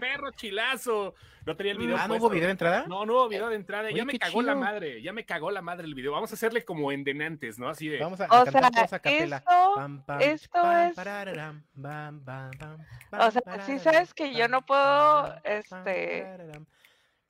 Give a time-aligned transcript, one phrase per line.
[0.00, 1.14] perro chilazo.
[1.44, 1.96] No tenía el video.
[1.96, 2.84] Ah, ¿no hubo video de entrada?
[2.88, 3.84] No, no hubo video de entrada.
[3.88, 5.00] Oye, ya me cagó la madre.
[5.00, 6.10] Ya me cagó la madre el video.
[6.12, 7.68] Vamos a hacerle como en Denantes, ¿no?
[7.68, 7.98] Así de.
[8.00, 9.36] Vamos a, O a cantar sea, todos a capela.
[9.36, 12.86] esto- esto es- parararam, bam, bam, bam,
[13.20, 16.26] O sea, sí sabes que yo no puedo, este.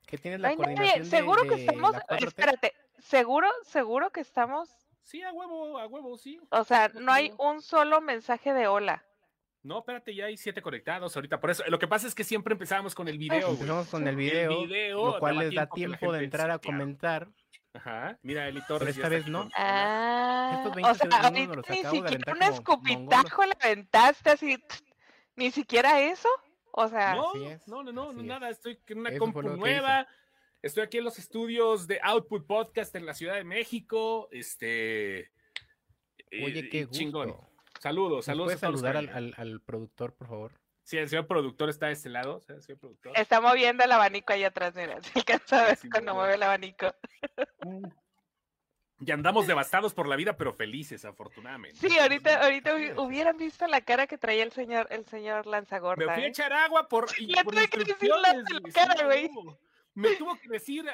[0.06, 2.26] Que tienes la Ay, nadie, coordinación de, seguro que estamos, la 4T.
[2.28, 4.70] espérate, seguro, seguro que estamos,
[5.02, 6.40] Sí, a huevo, a huevo, sí.
[6.50, 9.04] o sea, No hay un solo mensaje de hola.
[9.66, 11.40] No, espérate, ya hay siete conectados ahorita.
[11.40, 13.48] Por eso, lo que pasa es que siempre empezamos con el video.
[13.48, 13.54] güey.
[13.54, 17.28] Empezamos con el video, video lo cual les da tiempo de entrar a comentar.
[17.74, 18.16] Ajá.
[18.22, 19.50] Mira, Eli Pero esta vez no.
[19.56, 22.54] Ah, Estos o 20 sea, segundos me ahorita los ni acabo de siquiera aventar un
[22.54, 24.64] escupitajo le aventaste así,
[25.34, 26.28] ni siquiera eso,
[26.70, 28.48] o sea, No, es, no, no, no, nada.
[28.48, 30.06] Estoy en una Eso compu nueva.
[30.62, 34.28] Estoy aquí en los estudios de Output Podcast en la Ciudad de México.
[34.30, 35.32] Este.
[36.30, 36.98] Oye, eh, qué gusto.
[36.98, 37.55] chingón.
[37.86, 38.46] Saludos, ¿Nos saludos.
[38.46, 40.52] puedes saludar al, al- al productor, por favor?
[40.82, 42.40] Sí, el señor productor está de este lado.
[42.40, 42.52] ¿sí?
[42.52, 43.12] El señor productor.
[43.16, 46.34] está moviendo el abanico ahí atrás, mira, se alcanza a ver Sí, cuando no, mueve
[46.34, 46.92] el abanico.
[48.98, 51.76] Y andamos devastados por la vida, pero felices, afortunadamente.
[51.86, 55.52] Sí, ahorita, ahorita hubi- hubieran visto la cara que traía el señor, el señor Me
[55.52, 56.14] Lanzagorta.
[56.14, 56.30] fui a ¿eh?
[56.30, 59.30] echar agua por, y Le por tuve que decir la- cara, güey.
[59.94, 60.84] Me tuvo que decir,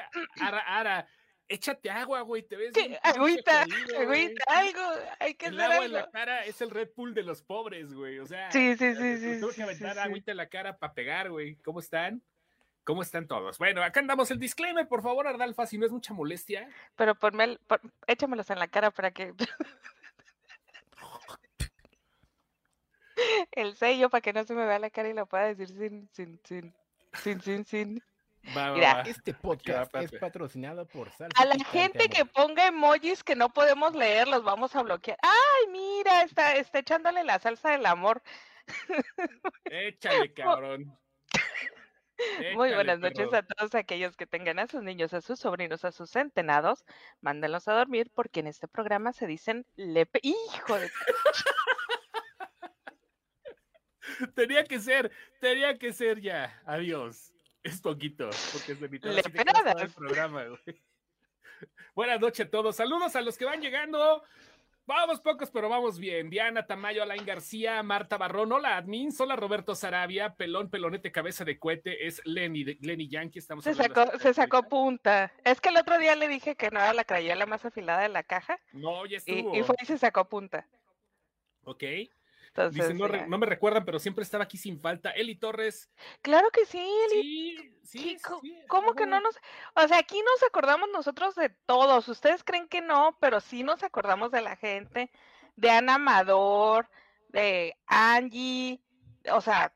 [0.41, 1.07] Ara, Ara,
[1.47, 4.81] échate agua, güey, te ves Agüita, jodido, agüita, algo,
[5.19, 7.93] hay que El hacer agua en la cara es el Red Bull de los pobres,
[7.93, 8.19] güey.
[8.19, 10.07] O sea, Sí, sí, sí, me sí, sí, que aventar sí, sí.
[10.07, 11.55] agüita en la cara para pegar, güey.
[11.57, 12.21] ¿Cómo están?
[12.83, 13.57] ¿Cómo están todos?
[13.59, 16.69] Bueno, acá andamos el disclaimer, por favor, Ardalfa, si no es mucha molestia.
[16.97, 19.33] Pero ponme, el- pon- échamelos en la cara para que...
[23.51, 26.09] el sello para que no se me vea la cara y lo pueda decir sin,
[26.13, 26.73] sin, sin,
[27.13, 28.03] sin, sin, sin.
[28.49, 29.01] Va, va, Mira, va.
[29.01, 33.95] Este podcast es patrocinado por Salsa A la gente que ponga emojis que no podemos
[33.95, 35.17] leer, los vamos a bloquear.
[35.21, 38.21] Ay, mira, está, está echándole la salsa del amor.
[39.65, 40.97] Échale, cabrón.
[42.53, 43.37] Muy Échale, buenas noches perro.
[43.37, 46.85] a todos aquellos que tengan a sus niños, a sus sobrinos, a sus centenados.
[47.21, 50.19] Mándenlos a dormir porque en este programa se dicen lepe.
[50.21, 50.91] ¡Hijo de
[54.35, 56.61] Tenía que ser, tenía que ser ya.
[56.65, 57.32] Adiós.
[57.63, 59.93] Es poquito, porque es de mi Le así te quedas todo el pegadas.
[59.95, 60.81] programa, güey.
[61.95, 62.75] Buenas noches a todos.
[62.75, 64.23] Saludos a los que van llegando.
[64.85, 66.29] Vamos pocos, pero vamos bien.
[66.29, 71.57] Diana Tamayo, Alain García, Marta Barrón, hola admin, hola Roberto Sarabia, Pelón, Pelonete, Cabeza de
[71.57, 75.31] Cohete, es Lenny, de- Lenny Yankee, estamos Se sacó, se sacó punta.
[75.45, 78.09] Es que el otro día le dije que no era la crayola más afilada de
[78.09, 79.55] la caja No, ya y, estuvo.
[79.55, 80.67] y fue y se sacó punta.
[81.63, 81.83] Ok.
[82.55, 83.25] Entonces, Dice, no, re- ya.
[83.27, 85.09] no me recuerdan, pero siempre estaba aquí sin falta.
[85.09, 85.89] Eli Torres.
[86.21, 86.77] Claro que sí,
[87.11, 87.57] Eli.
[87.57, 89.35] Sí, sí, Sí, co- sí, ¿Cómo que no nos.?
[89.75, 92.07] O sea, aquí nos acordamos nosotros de todos.
[92.07, 95.09] Ustedes creen que no, pero sí nos acordamos de la gente,
[95.55, 96.87] de Ana Amador,
[97.29, 98.79] de Angie,
[99.31, 99.73] o sea,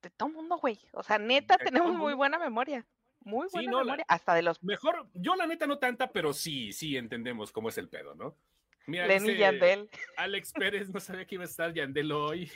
[0.00, 0.80] de todo mundo, güey.
[0.92, 2.86] O sea, neta, De tenemos muy buena memoria.
[3.20, 4.04] Muy buena no, la- memoria.
[4.08, 7.76] Hasta de los Mejor, yo la neta no tanta, pero sí, sí entendemos cómo es
[7.76, 8.34] el pedo, ¿no?
[8.88, 9.90] Mira, Lenny dice Yandel.
[10.16, 12.50] Alex Pérez, no sabía que iba a estar Yandel hoy.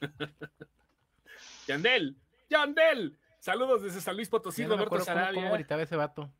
[1.66, 2.16] Yandel,
[2.48, 3.18] Yandel.
[3.38, 5.50] Saludos desde San Luis Potosí, no Roberto acuerdo cómo, Sarabia.
[5.52, 6.32] gritaba ese vato.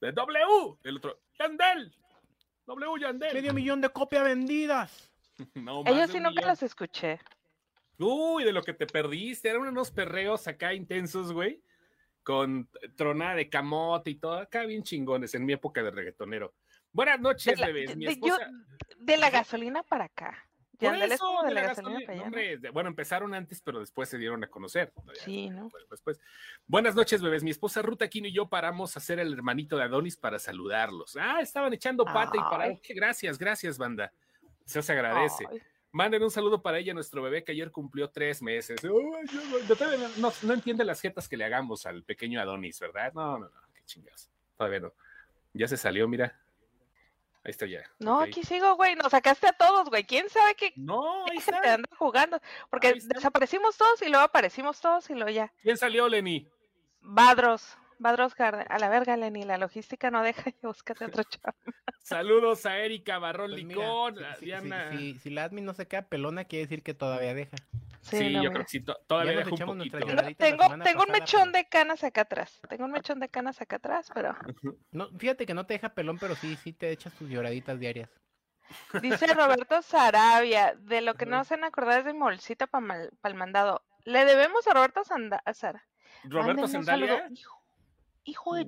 [0.00, 1.94] De W, el otro, Yandel.
[2.66, 3.34] W Yandel.
[3.34, 5.10] Medio millón de copias vendidas.
[5.54, 6.50] No, más Ellos sí un nunca millón.
[6.50, 7.18] los escuché.
[7.98, 9.48] Uy, de lo que te perdiste.
[9.48, 11.60] Eran unos perreos acá intensos, güey.
[12.22, 14.34] Con tronada de camote y todo.
[14.34, 16.54] Acá bien chingones en mi época de reggaetonero.
[16.94, 17.94] Buenas De noches, la, bebés.
[17.96, 18.50] Mi yo- esposa.
[18.98, 20.46] de la gasolina para acá.
[20.78, 22.70] Por Yandel es eso, como de de la la gasolina gasolina- para allá.
[22.72, 24.92] bueno, empezaron antes, pero después se dieron a conocer.
[25.14, 25.68] Ya, Sí, ¿no?
[25.90, 26.18] después.
[26.66, 27.44] Buenas noches, bebés.
[27.44, 31.16] Mi esposa Ruta Aquino y yo paramos a hacer el hermanito de Adonis para saludarlos.
[31.20, 32.64] Ah, estaban echando pata y para.
[32.64, 32.80] Ay.
[32.82, 34.12] Qué Gracias, gracias, banda.
[34.64, 35.44] Se os agradece.
[35.50, 35.60] Ay,
[35.92, 38.80] Manden un saludo para ella, nuestro bebé que ayer cumplió tres meses.
[38.82, 38.94] Yo
[40.18, 43.12] no- no entiende las jetas que le hagamos al pequeño Adonis, ¿verdad?
[43.14, 44.28] No, no, no, qué chingados.
[44.56, 44.92] Todavía no.
[45.52, 46.36] Ya se salió, mira.
[47.44, 47.82] Ahí está ya.
[47.98, 48.94] No, aquí sigo, güey.
[48.96, 50.04] Nos sacaste a todos, güey.
[50.04, 51.74] ¿Quién sabe qué No, ahí gente está.
[51.74, 52.40] anda jugando?
[52.70, 55.52] Porque desaparecimos todos y luego aparecimos todos y luego ya.
[55.62, 56.48] ¿Quién salió, Lenny?
[57.02, 58.66] Badros, Badros Garden.
[58.68, 60.50] A la verga, Lenny, la logística no deja.
[60.50, 61.56] ya Búscate otro chavo.
[62.02, 64.60] Saludos a Erika Barrón Pues mira, Licón, si- a
[64.92, 67.56] si, si- la admin no se queda pelona, quiere decir que todavía deja.
[68.02, 68.52] Sí, Sí, no, yo mira.
[68.52, 69.98] creo que sí, to- todavía deja un poquito.
[70.36, 70.66] Tengo,
[71.02, 72.60] un mechón pero- de canas acá atrás.
[72.68, 74.36] Tengo un mechón de canas acá atrás, pero
[74.92, 78.10] No, fíjate que no te deja pelón, pero sí, sí te echas tus lloraditas diarias.
[79.00, 83.08] dice Roberto Sarabia, de lo que no se han acordado es de mi bolsita para
[83.24, 83.82] el mandado.
[84.04, 85.82] Le debemos a Roberto Sanda a Sara.
[86.24, 86.66] Roberto.
[87.30, 87.63] Hijo,
[88.24, 88.66] hijo de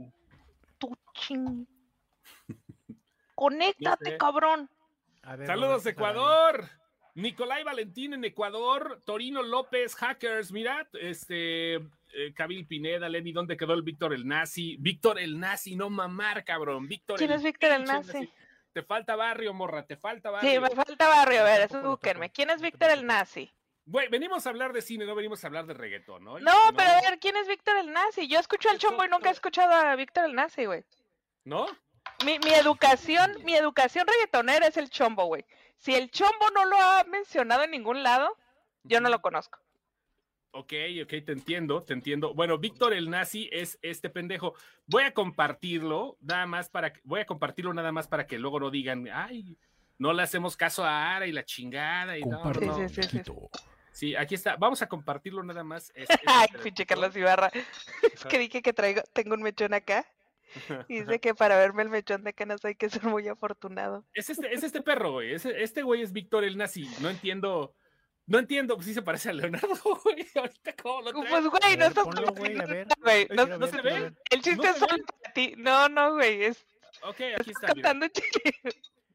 [0.78, 1.66] tu ching.
[3.34, 4.70] Conéctate, cabrón.
[5.22, 5.86] A ver, Saludos.
[5.86, 6.68] Ecuador.
[7.16, 13.72] Nicolai Valentín en Ecuador, Torino López, Hackers, mira, este, eh, Kabil Pineda, Lenny, ¿dónde quedó
[13.72, 14.76] el Víctor el Nazi?
[14.78, 16.86] Víctor el Nazi, no mamar, cabrón.
[16.86, 18.30] Víctor ¿Quién es Víctor el Nazi?
[18.74, 20.50] Te falta barrio, morra, te falta barrio.
[20.50, 22.28] Sí, me falta barrio, a ver, eso búsquenme.
[22.28, 23.06] ¿Quién es Víctor el.
[23.06, 23.50] Nazi?
[23.86, 26.40] Güey, venimos a hablar de cine, no venimos a hablar de reggaetón, ¿no?
[26.40, 28.26] No, pero a ver, ¿quién es Víctor el Nazi?
[28.26, 30.84] Yo escucho al chombo y nunca he escuchado a Víctor el Nazi, güey.
[31.44, 31.66] ¿No?
[32.24, 35.44] Mi, mi educación, mi educación reggaetonera es el chombo, güey.
[35.78, 38.36] Si el chombo no lo ha mencionado en ningún lado,
[38.82, 39.60] yo no lo conozco.
[40.50, 40.72] Ok,
[41.02, 42.34] ok, te entiendo, te entiendo.
[42.34, 44.54] Bueno, Víctor el nazi es este pendejo.
[44.86, 48.58] Voy a compartirlo, nada más para que, voy a compartirlo nada más para que luego
[48.58, 49.58] no digan, ay,
[49.98, 52.88] no le hacemos caso a Ara y la chingada y no, no.
[52.88, 53.22] Sí, sí, sí,
[53.96, 54.14] sí.
[54.16, 54.56] aquí está.
[54.56, 55.90] Vamos a compartirlo nada más.
[55.94, 57.50] Es- es Ay, pinche Carlos Ibarra.
[58.02, 60.06] Es que dije que traigo, tengo un mechón acá.
[60.88, 64.04] Y dice que para verme el mechón de canas hay que ser muy afortunado.
[64.14, 65.34] Es este, es este perro, güey.
[65.34, 66.88] Es- este güey es Víctor el nazi.
[67.00, 67.74] No entiendo.
[68.28, 69.68] No entiendo, pues sí se parece a Leonardo,
[70.04, 70.26] güey.
[70.34, 71.28] Ahorita cómo lo trae.
[71.28, 72.86] Pues, güey, no estás ponlo, güey, a ver.
[73.02, 74.12] güey, no- se ve.
[74.30, 75.54] el chiste no es solo para ti.
[75.56, 76.66] No, no, güey, es
[77.02, 77.68] Ok, aquí está.
[77.68, 78.06] contando.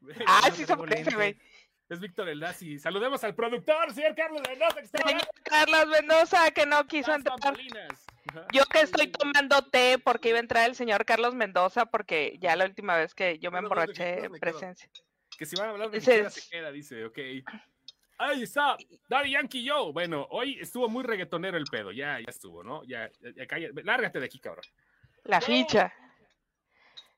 [0.02, 1.38] Güey, Ah, no, sí se parece, güey.
[1.92, 2.80] Es Víctor el nazi.
[2.80, 7.38] Saludemos al productor, señor Carlos Mendoza, que está Señor Carlos Mendoza, que no quiso entrar.
[8.54, 12.56] Yo que estoy tomando té porque iba a entrar el señor Carlos Mendoza, porque ya
[12.56, 14.90] la última vez que yo me Bueno, ¿dónde emborraché en presencia.
[15.38, 17.18] Que si van a hablar de se queda, dice, ok.
[18.20, 18.78] Ahí está,
[19.10, 19.92] Daddy Yankee Joe.
[19.92, 22.86] Bueno, hoy estuvo muy reggaetonero el pedo, ya, ya estuvo, ¿no?
[22.86, 24.64] Ya, ya, calla- lárgate de aquí, cabrón.
[25.26, 25.46] La No.
[25.46, 25.94] ficha.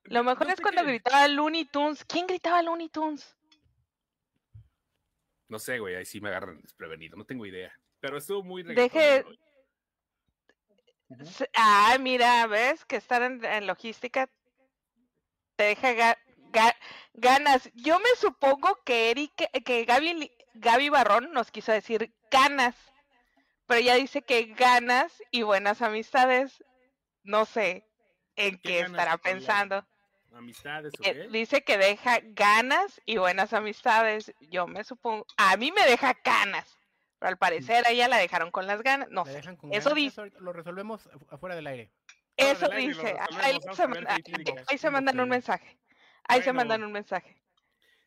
[0.06, 2.04] Lo mejor No es cuando gritaba Looney Tunes.
[2.06, 3.36] ¿Quién gritaba Looney Tunes?
[5.48, 7.72] No sé, güey, ahí sí me agarran desprevenido, no tengo idea.
[8.00, 9.26] Pero estuvo muy Deje-
[11.56, 12.86] Ah, mira, ¿ves?
[12.86, 14.30] Que estar en, en logística
[15.56, 16.18] te deja ga-
[16.52, 16.76] ga-
[17.14, 17.70] ganas.
[17.76, 22.76] Yo me supongo que Eric, que Gaby, Gaby Barrón nos quiso decir ganas,
[23.68, 26.64] pero ella dice que ganas y buenas amistades.
[27.24, 27.86] No sé
[28.36, 29.88] en ¿Qué estará pensando.
[30.34, 31.28] Amistades, ¿o Eh, qué?
[31.30, 34.34] Dice que deja ganas y buenas amistades.
[34.42, 36.78] Yo me supongo, a mí me deja ganas,
[37.20, 39.10] pero al parecer a ella la dejaron con las ganas.
[39.10, 39.40] No sé.
[39.40, 40.32] Eso ganas, dice.
[40.40, 41.92] Lo resolvemos afu- afuera del aire.
[42.36, 43.16] Eso del aire lo dice.
[43.42, 44.16] Ahí, se, manda-
[44.68, 45.78] ahí mandan un mensaje.
[46.28, 47.36] Ahí se mandan un mensaje.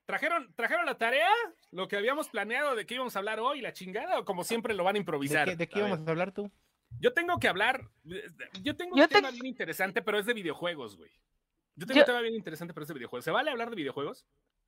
[0.07, 1.29] ¿Trajeron, ¿Trajeron la tarea?
[1.73, 4.19] ¿Lo que habíamos planeado de qué íbamos a hablar hoy, la chingada?
[4.21, 5.49] ¿O como siempre lo van a ¿De improvisar?
[5.49, 5.89] qué, de qué A ver.
[5.91, 6.51] íbamos a hablar tú?
[7.01, 7.89] Yo tengo que hablar.
[8.63, 11.11] Yo tengo Yo un te- tema bien interesante, pero es de videojuegos, güey.
[11.77, 13.25] Yo tengo Yo- un tema bien interesante, pero es de videojuegos.
[13.25, 14.27] ¿Se vale hablar de videojuegos?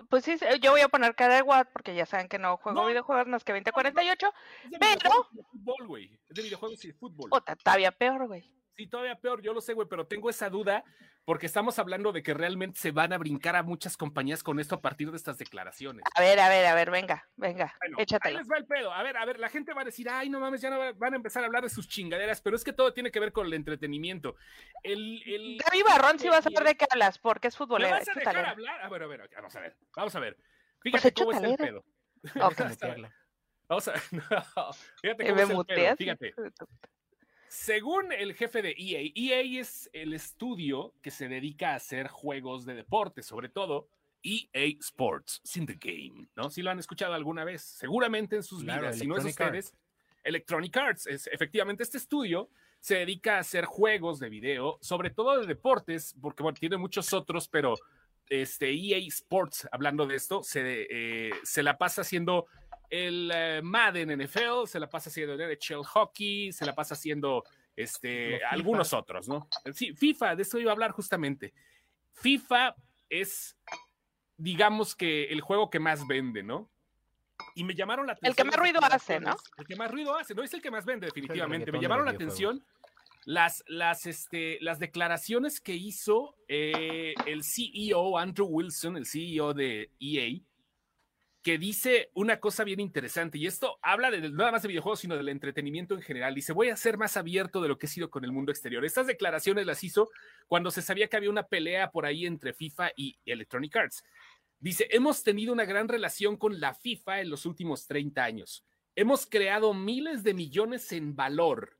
[0.09, 2.83] Pues sí, yo voy a poner cara de Watt porque ya saben que no juego
[2.83, 2.87] No.
[2.87, 4.29] videojuegos más que 2048.
[4.65, 6.21] Es de Pero- y de fútbol, güey.
[6.29, 7.29] Es de videojuegos y de fútbol.
[7.33, 8.43] O todavía peor, güey.
[8.77, 10.85] Sí, todavía peor, yo lo sé, güey, pero tengo esa duda
[11.29, 14.77] porque estamos hablando de que realmente se van a brincar a muchas compañías con esto
[14.77, 16.03] a partir de estas declaraciones.
[16.15, 18.39] A ver, a ver, a ver, venga, venga, Bueno, ahí échatelo.
[18.39, 18.91] les va el pedo.
[18.95, 20.93] A ver, a ver, la gente va a decir, ay, no mames, ya no va-
[20.93, 23.33] van a empezar a hablar de sus chingaderas, pero es que todo tiene que ver
[23.33, 24.37] con el entretenimiento.
[24.83, 25.59] El, el...
[25.67, 27.99] Gaby Barrón sí va a saber el- de qué hablas porque es ¿Me futbolera.
[27.99, 28.81] vas a dejar hablar?
[28.81, 30.35] A ver, a ver, vamos a ver, vamos a ver.
[30.83, 31.85] Pues Fíjate cómo es el pedo.
[32.41, 32.59] Ok.
[33.69, 34.23] Vamos a a no,
[35.03, 35.97] fíjate cómo me es el pedo.
[35.99, 36.35] Fíjate.
[37.49, 42.67] Según el jefe de EA, EA es el estudio que se dedica a hacer juegos
[42.67, 43.89] de deporte, sobre todo
[44.23, 46.51] EA Sports, in the game, ¿no?
[46.51, 49.75] Si lo han escuchado alguna vez, seguramente en sus Claro, vidas, si no es ustedes,
[50.25, 52.51] Electronic Arts, es, efectivamente este estudio
[52.81, 57.13] se dedica a hacer juegos de video, sobre todo de deportes, porque bueno, tiene muchos
[57.13, 57.75] otros, pero
[58.29, 62.47] este EA Sports, hablando de esto, se, eh, se la pasa haciendo
[62.91, 67.45] el eh, Madden NFL, se la pasa haciendo el NHL Hockey, se la pasa haciendo
[67.77, 69.49] este, algunos otros, ¿no?
[69.73, 71.53] Sí, FIFA, de eso iba a hablar justamente.
[72.15, 72.75] FIFA
[73.09, 73.57] es,
[74.37, 76.71] digamos que el juego que más vende, ¿no?
[77.55, 78.31] Y me llamaron la atención.
[78.31, 79.43] El que más las ruido hace, declaraciones.
[79.57, 81.71] El que más ruido hace, no es el que más vende, definitivamente.
[81.71, 82.65] Me llamaron la atención
[83.25, 89.91] las, las, este, las declaraciones que hizo eh, el CEO, Andrew Wilson, el CEO de
[90.01, 90.41] EA,
[91.49, 95.17] que dice una cosa bien interesante, y esto habla de, nada más de videojuegos, sino
[95.17, 96.35] del entretenimiento en general.
[96.35, 98.85] Dice, voy a ser más abierto de lo que he sido con el mundo exterior.
[98.85, 100.11] Estas declaraciones las hizo
[100.47, 104.05] cuando se sabía que había una pelea por ahí entre FIFA y Electronic Arts.
[104.59, 108.67] Dice, hemos tenido una gran relación con la FIFA en los últimos 30 años.
[108.95, 111.78] Hemos creado miles de millones en valor.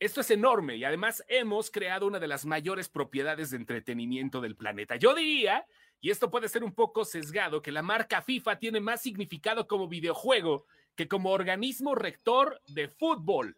[0.00, 4.56] Esto es enorme y además hemos creado una de las mayores propiedades de entretenimiento del
[4.56, 4.96] planeta.
[4.96, 5.66] Yo diría,
[6.00, 9.88] y esto puede ser un poco sesgado, que la marca FIFA tiene más significado como
[9.88, 13.56] videojuego que como organismo rector de fútbol.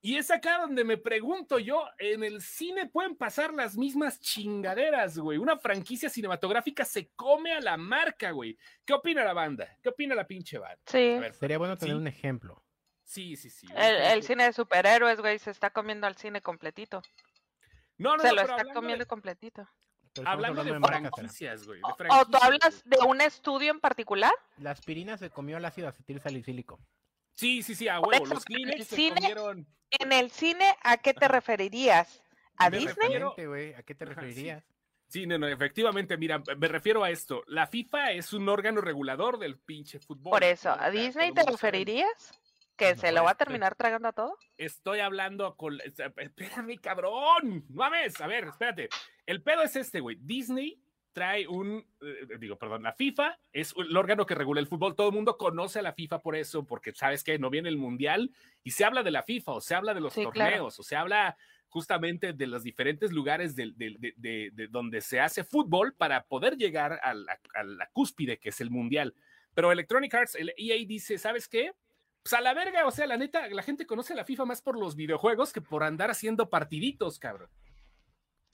[0.00, 5.18] Y es acá donde me pregunto yo, en el cine pueden pasar las mismas chingaderas,
[5.18, 5.38] güey.
[5.38, 8.56] Una franquicia cinematográfica se come a la marca, güey.
[8.84, 9.76] ¿Qué opina la banda?
[9.82, 10.78] ¿Qué opina la pinche banda?
[10.86, 11.14] Sí.
[11.16, 12.00] A ver, Sería bueno tener Sí.
[12.00, 12.62] un ejemplo.
[13.08, 13.66] Sí, sí, sí.
[13.74, 17.00] El, el cine de superhéroes, güey, se está comiendo al cine completito.
[17.96, 19.66] No, no, se no, lo está comiendo de- completito.
[20.26, 21.80] Hablando de franquicias, güey.
[21.82, 24.32] O, o tú hablas de un estudio en particular.
[24.58, 26.78] La aspirina se comió el ácido acetil salicílico.
[27.34, 28.24] Sí, sí, sí, a huevo.
[28.24, 29.66] eso, Los Kleenex se cine- comieron.
[29.90, 32.22] En el cine, ¿a qué te referirías?
[32.58, 32.94] ¿A Me Disney?
[33.08, 33.32] refiero-.
[33.78, 34.20] ¿A qué te Ajá, sí.
[34.20, 34.64] referirías?
[35.06, 37.42] Sí, no, no, efectivamente, mira, me refiero a esto.
[37.46, 40.32] La FIFA es un órgano regulador del pinche fútbol.
[40.32, 40.68] Por eso.
[40.78, 42.38] ¿a Disney te referirías?
[42.78, 44.36] ¿Que No, se lo va a este- terminar tragando a todo?
[44.56, 45.78] Estoy hablando con.
[46.16, 47.64] Espérame, cabrón.
[47.68, 48.20] No mames.
[48.20, 48.88] A ver, espérate.
[49.26, 50.16] El pedo es este, güey.
[50.20, 50.80] Disney
[51.12, 51.84] trae un.
[52.00, 54.94] eh, digo, perdón, la FIFA es el órgano que regula el fútbol.
[54.94, 57.76] Todo el mundo conoce a la FIFA por eso, porque sabes que no viene el
[57.78, 58.30] mundial
[58.62, 60.66] y se habla de la FIFA, o se habla de los Sí, torneos, claro.
[60.66, 61.36] o se habla
[61.70, 67.38] justamente de los diferentes lugares de donde se hace fútbol para poder llegar a la,
[67.54, 69.14] a la cúspide que es el mundial.
[69.54, 71.72] Pero Electronic Arts, el EA dice, ¿sabes qué?
[72.22, 74.60] Pues a la verga, o sea, la neta, la gente conoce a la FIFA más
[74.62, 77.50] por los videojuegos que por andar haciendo partiditos, cabrón.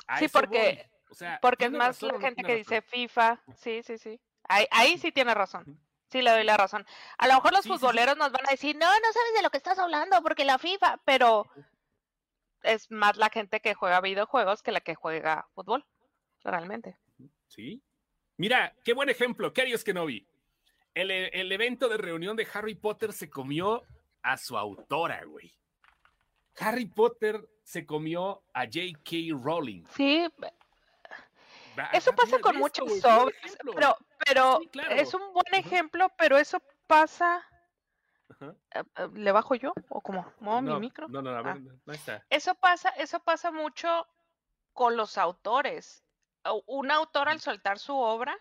[0.06, 0.90] A Sí, porque-.
[1.10, 2.58] O sea, Porque es ¿tiene más razón la no gente que razón?
[2.58, 3.42] dice FIFA.
[3.56, 4.20] Sí, sí, sí.
[4.48, 5.80] Ahí, ahí sí tiene razón.
[6.10, 6.84] Sí, le doy la razón.
[7.18, 9.50] A lo mejor los Sí, futboleros nos van a decir, no, no sabes de lo
[9.50, 11.46] que estás hablando, porque la FIFA, pero
[12.62, 15.84] es más la gente que juega videojuegos que la que juega fútbol,
[16.42, 16.98] realmente.
[17.48, 17.82] Sí.
[18.36, 19.52] Mira, qué buen ejemplo.
[19.52, 20.26] Karios Kenobi.
[20.94, 23.82] El, el evento de reunión de Harry Potter se comió
[24.22, 25.52] a su autora, güey.
[26.60, 29.16] Harry Potter se comió a J.K.
[29.42, 29.84] Rowling.
[29.96, 30.26] Sí,
[31.92, 33.72] eso va, pasa con obras, ejemplo.
[33.74, 34.94] pero, pero Sí, claro.
[34.94, 37.44] es un buen ejemplo, pero eso pasa...
[38.30, 38.54] Ajá.
[38.74, 40.32] eh, eh, ¿Le bajo yo o cómo?
[40.40, 41.08] ¿Muevo no, mi micro?
[41.08, 41.58] No, no, a ver, Ah.
[41.60, 42.24] no, no está.
[42.30, 44.06] Eso pasa, eso pasa mucho
[44.72, 46.04] con los autores.
[46.44, 48.36] Au- Un autor al soltar su obra,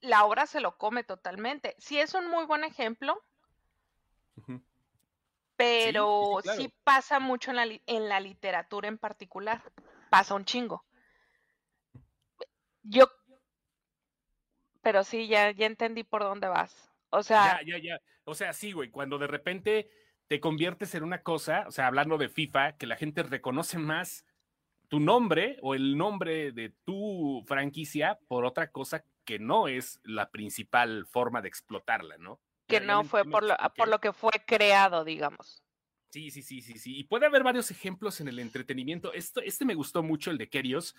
[0.00, 1.74] La obra se lo come totalmente.
[1.78, 3.20] Sí es un muy buen ejemplo,
[5.56, 6.70] pero sí, claro.
[6.84, 9.62] pasa mucho en la, li- en la literatura en particular.
[10.10, 10.84] Pasa un chingo.
[12.82, 13.10] Yo,
[14.82, 16.90] pero sí, ya, ya entendí por dónde vas.
[17.10, 18.00] O sea, Ya, ya, ya.
[18.24, 19.90] O sea, sí, güey, cuando de repente
[20.28, 24.24] te conviertes en una cosa, o sea, hablando de FIFA, que la gente reconoce más
[24.88, 30.30] tu nombre o el nombre de tu franquicia por otra cosa que no es la
[30.30, 32.40] principal forma de explotarla, ¿no?
[32.66, 33.74] que no fue por lo, expliqué.
[33.76, 35.62] por lo que fue creado, digamos.
[36.10, 36.96] Sí, sí, sí, sí, sí.
[36.98, 39.12] Y puede haber varios ejemplos en el entretenimiento.
[39.12, 40.96] Esto, este me gustó mucho, el de Kerios.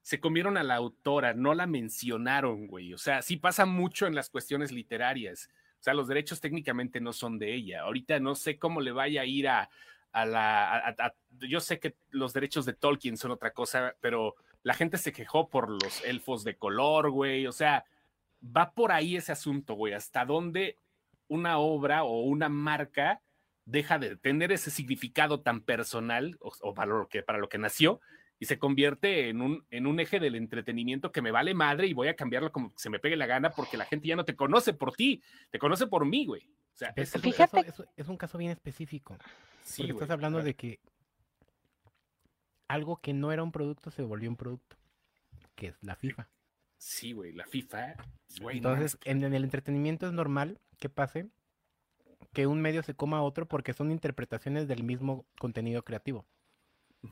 [0.00, 2.94] Se comieron a la autora, no la mencionaron, güey.
[2.94, 5.50] O sea, sí pasa mucho en las cuestiones literarias.
[5.78, 7.82] O sea, los derechos técnicamente no son de ella.
[7.82, 9.68] Ahorita no sé cómo le vaya a ir a,
[10.12, 10.78] a la...
[10.88, 15.12] a- yo sé que los derechos de Tolkien son otra cosa, pero la gente se
[15.12, 17.46] quejó por los elfos de color, güey.
[17.46, 17.84] O sea,
[18.44, 19.94] va por ahí ese asunto, güey.
[19.94, 20.76] Hasta dónde
[21.28, 23.20] una obra o una marca
[23.64, 28.00] deja de tener ese significado tan personal o, lo que, para lo que nació
[28.38, 31.92] y se convierte en un, en un eje del entretenimiento que me vale madre y
[31.92, 34.34] voy a cambiarlo como se me pegue la gana porque la gente ya no te
[34.34, 36.42] conoce por ti, te conoce por mí, güey.
[36.74, 39.16] O sea, Es, es un Fíjate- caso, es- es un caso bien específico.
[39.62, 40.80] sí, porque güey, estás hablando de que
[42.70, 44.76] algo que no era un producto se volvió un producto,
[45.56, 46.28] que es la FIFA.
[46.78, 47.94] Sí, güey, la FIFA,
[48.40, 51.28] güey, Entonces, en, en el entretenimiento es normal que pase
[52.32, 56.24] que un medio se coma a otro porque son interpretaciones del mismo contenido creativo.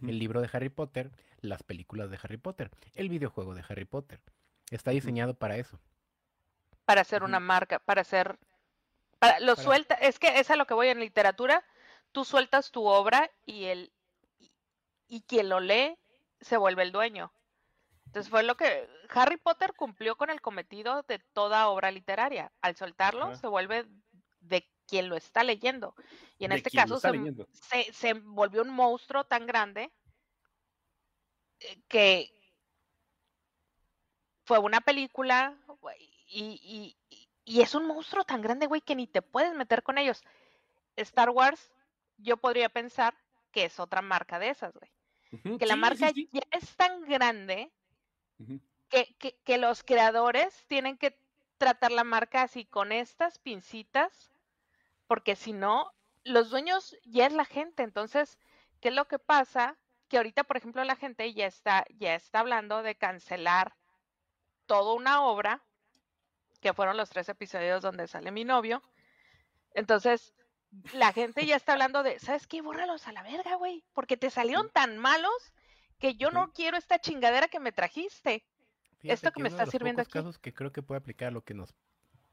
[0.03, 1.11] El libro de Harry Potter,
[1.41, 4.21] las películas de Harry Potter, el videojuego de Harry Potter.
[4.71, 5.79] Está diseñado para eso.
[6.85, 8.38] para hacer una marca, para hacer,
[9.19, 11.65] para, lo Para- suelta, es que es a lo que voy en literatura,
[12.12, 13.93] tú sueltas tu obra y el,
[15.09, 15.97] y quien lo lee
[16.41, 17.33] se vuelve el dueño.
[18.07, 22.53] Entonces fue lo que Harry Potter cumplió con el cometido de toda obra literaria.
[22.62, 23.35] Al soltarlo Ajá.
[23.37, 23.87] se vuelve
[24.41, 25.95] de quien lo está leyendo.
[26.38, 27.09] Y en este caso se,
[27.53, 29.93] se, se volvió un monstruo tan grande
[31.61, 32.33] eh, que
[34.45, 35.57] fue una película
[36.31, 39.97] y- y- y es un monstruo tan grande, güey, que ni te puedes meter con
[39.99, 40.23] ellos.
[40.97, 41.71] Star Wars,
[42.19, 43.15] yo podría pensar
[43.50, 44.91] que es otra marca de esas, güey.
[45.30, 46.28] Que la sí, marca sí.
[46.32, 47.70] ya es tan grande
[48.88, 51.18] que- que los creadores tienen que
[51.58, 54.30] tratar la marca así con estas pincitas,
[55.06, 55.92] porque si no,
[56.25, 57.82] los dueños ya es la gente.
[57.82, 58.38] Entonces,
[58.80, 59.76] ¿qué es lo que pasa?
[60.08, 63.75] Que ahorita, por ejemplo, la gente ya está, ya está hablando de cancelar
[64.66, 65.62] toda una obra,
[66.61, 68.82] que fueron los tres episodios donde sale mi novio.
[69.75, 70.35] Entonces,
[70.93, 72.61] la gente ya está hablando de, ¿sabes qué?
[72.63, 75.53] Bórralos a la verga, güey, porque te salieron tan malos
[75.99, 78.45] que yo no quiero esta chingadera que me trajiste.
[78.99, 80.11] Fíjate Esto que me está sirviendo aquí.
[80.13, 81.75] casos que creo que puede aplicar lo que nos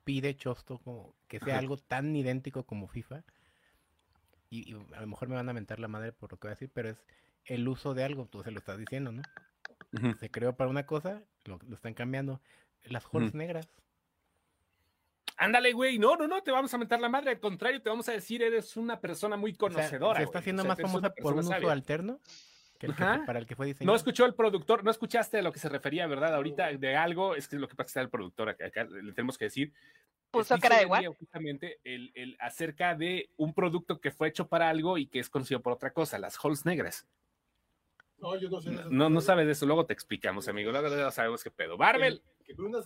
[0.03, 1.59] pide Chosto, como que sea Ajá.
[1.65, 3.23] algo tan idéntico como FIFA,
[4.49, 6.51] y, y a lo mejor me van a mentar la madre por lo que voy
[6.51, 7.03] a decir, pero es
[7.45, 9.21] el uso de algo, tú se lo estás diciendo, ¿no?
[10.19, 12.41] Se creó para una cosa, lo, lo están cambiando.
[12.83, 13.69] Las holes negras.
[15.37, 15.99] Ándale, güey.
[15.99, 17.31] No, no, no, te vamos a mentar la madre.
[17.31, 20.17] Al contrario, te vamos a decir, eres una persona muy O sea, conocedora.
[20.19, 21.71] se está haciendo O sea, más famosa por un uso sabia.
[21.71, 22.19] alterno
[22.77, 23.95] que el que para el que fue No diseñado.
[23.95, 26.35] escuchó el productor, no escuchaste a lo que se refería, ¿verdad?
[26.35, 28.83] Ahorita de algo, es que lo que pasa es que está el productor acá, acá
[28.85, 29.73] le tenemos que decir.
[30.31, 31.03] Puso cara de what?
[31.17, 35.29] Justamente el, el acerca de un producto que fue hecho para algo y que es
[35.29, 37.07] conocido por otra cosa, las holes negras.
[38.17, 38.69] No, yo no sé.
[38.69, 38.89] de eso.
[38.89, 40.71] No, no sabes de eso, luego te explicamos, amigo.
[40.71, 41.77] Luego ya sabemos qué pedo.
[41.77, 42.21] Barbel,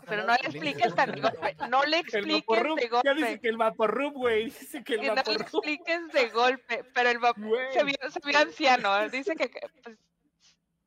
[0.07, 1.55] Pero no le que expliques tan de golpe.
[1.69, 2.45] No le expliques
[2.75, 3.13] de Ya golpe.
[3.15, 4.45] dice que el vaporrub, güey.
[4.45, 6.83] Dice que el Que no le expliques de golpe.
[6.93, 7.71] Pero el vapor Güey.
[7.73, 9.09] se vio, se vio anciano.
[9.09, 9.49] Dice que.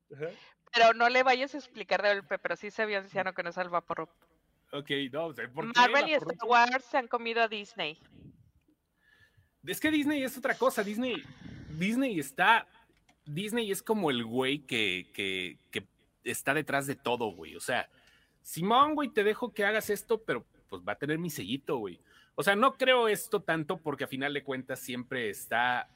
[0.09, 0.33] pues,
[0.73, 2.37] pero no le vayas a explicar de golpe.
[2.37, 4.09] Pero sí se vio anciano que no es el vapor.
[4.73, 6.13] Ok, no, o sea, ¿por qué Marvel y?
[6.15, 7.97] Star Wars se han comido a Disney.
[9.65, 10.83] Es que Disney es otra cosa.
[10.83, 11.23] Disney,
[11.69, 12.67] Disney está.
[13.25, 15.87] Disney es como el güey que, que, que
[16.23, 17.55] está detrás de todo, güey.
[17.55, 17.89] O sea,
[18.41, 21.99] Simón, güey, te dejo que hagas esto, pero pues va a tener mi sellito, güey.
[22.35, 25.87] O sea, no creo esto tanto porque a final de cuentas siempre está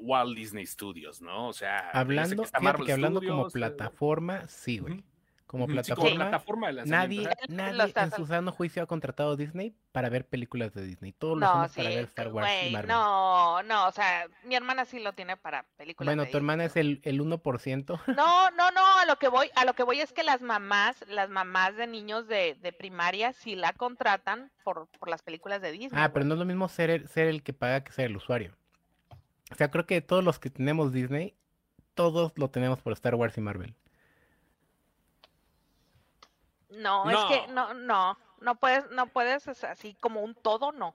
[0.00, 1.48] Walt Disney Studios, ¿no?
[1.48, 5.04] O sea, Hablando, está Marvel que hablando como Studios, plataforma, sí, güey.
[5.46, 9.36] Como sí, plataforma, como plataforma de nadie, nadie en su sano juicio ha contratado a
[9.36, 11.12] Disney para ver películas de Disney.
[11.12, 11.76] Todos lo No, hacemos sí.
[11.82, 12.88] para ver Star Wars y Marvel.
[12.88, 13.86] no, no.
[13.86, 16.06] O sea, mi hermana sí lo tiene para películas.
[16.08, 18.00] bueno, de tu hermana es el, el 1%.
[18.16, 20.96] No, no, no, a lo que voy, a lo que voy es que las mamás,
[21.08, 25.70] las mamás de niños de, de primaria sí la contratan por, por las películas de
[25.70, 26.02] Disney.
[26.02, 28.16] Ah, pero no es lo mismo ser el, ser el que paga que ser el
[28.16, 28.56] usuario.
[29.52, 31.36] O sea, creo que todos los que tenemos Disney,
[31.94, 33.76] todos lo tenemos por Star Wars y Marvel.
[36.70, 37.72] No, es que No.
[37.72, 40.94] no, no, no puedes, no puedes, es así como un todo, no.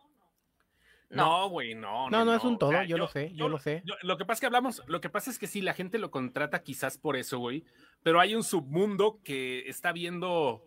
[1.10, 2.10] No, No, güey, no.
[2.10, 3.82] No, no es un o todo, sea, yo lo sé, yo lo sé.
[3.86, 5.98] yo- lo que pasa es que hablamos, lo que pasa es que sí, la gente
[5.98, 7.66] lo contrata quizás por eso, güey.
[8.01, 10.63] Pero hay un submundo que está viendo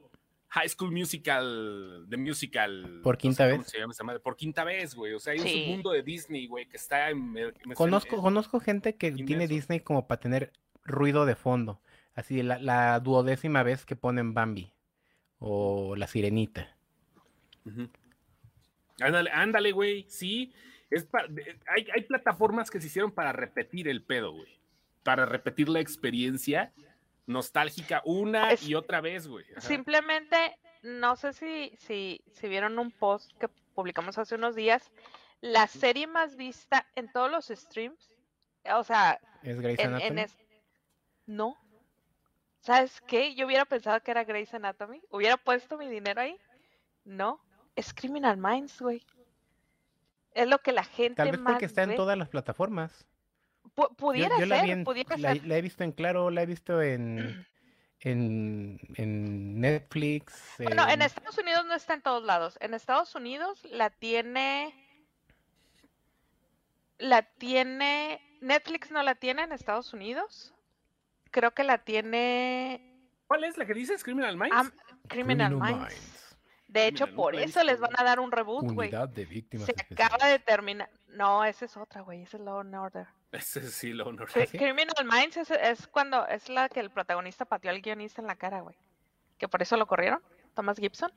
[0.48, 3.00] High School Musical, The Musical.
[3.02, 3.70] ¿Por no quinta sé cómo vez?
[3.70, 5.14] se llama esa madre, Por quinta vez, güey.
[5.14, 7.32] O sea, hay un submundo de Disney, güey, que está en.
[7.32, 9.48] me- me- Conozco, en- conozco gente que tiene.
[9.48, 10.52] Disney como para tener
[10.84, 11.80] ruido de fondo.
[12.14, 14.73] Así, la, la duodécima vez que ponen Bambi
[15.46, 16.74] o La Sirenita.
[19.00, 20.06] Ándale, ándale, güey.
[20.08, 20.52] Sí.
[20.90, 21.26] Es pa-
[21.66, 24.58] hay, hay plataformas que se hicieron para repetir el pedo, güey.
[25.02, 26.72] Para repetir la experiencia
[27.26, 29.44] nostálgica una Es- y otra vez, güey.
[29.52, 29.60] Ajá.
[29.60, 30.36] Simplemente,
[30.82, 34.90] no sé si, si, si vieron un post que publicamos hace unos días,
[35.40, 38.10] la serie más vista en todos los streams,
[38.72, 40.36] o sea, ¿Es Grey's en, en es-
[41.26, 41.58] no.
[42.64, 43.34] ¿Sabes qué?
[43.34, 45.02] Yo hubiera pensado que era Grey's Anatomy.
[45.10, 46.38] ¿Hubiera puesto mi dinero ahí?
[47.04, 47.38] No.
[47.76, 49.04] Es Criminal Minds, güey.
[50.32, 51.96] Es lo que la gente Tal vez más porque está en ve.
[51.96, 53.06] todas las plataformas.
[53.76, 55.44] Pu- Yo, pudiera yo la ser, vi en- pudiera la, ser.
[55.46, 57.46] la he visto en Claro, la he visto en,
[58.00, 60.54] en, en Netflix.
[60.58, 62.56] Bueno, en en- Estados Unidos no está en todos lados.
[62.62, 64.72] En Estados Unidos la tiene.
[66.98, 68.22] La tiene.
[68.40, 70.53] Netflix no la tiene en Estados Unidos.
[71.34, 72.80] Creo que la tiene.
[73.26, 74.04] ¿Cuál es la que dices?
[74.04, 74.54] Criminal Minds.
[74.56, 74.72] Am-
[75.08, 75.94] Criminal, Criminal Minds.
[75.94, 78.88] Minds, De hecho, Criminal, por eso les van a dar un reboot, güey.
[78.90, 80.14] Unidad de Víctimas Se Especiales.
[80.14, 80.88] acaba de terminar.
[81.08, 82.22] No, esa es otra, güey.
[82.22, 83.06] Esa es Law and Order.
[83.32, 84.28] Ese sí lo honor.
[84.30, 84.58] Cri- sí?
[84.58, 88.36] Criminal Minds es, es cuando es la que el protagonista pateó al guionista en la
[88.36, 88.76] cara, güey.
[89.36, 90.22] Que por eso lo corrieron,
[90.54, 91.10] Thomas Gibson.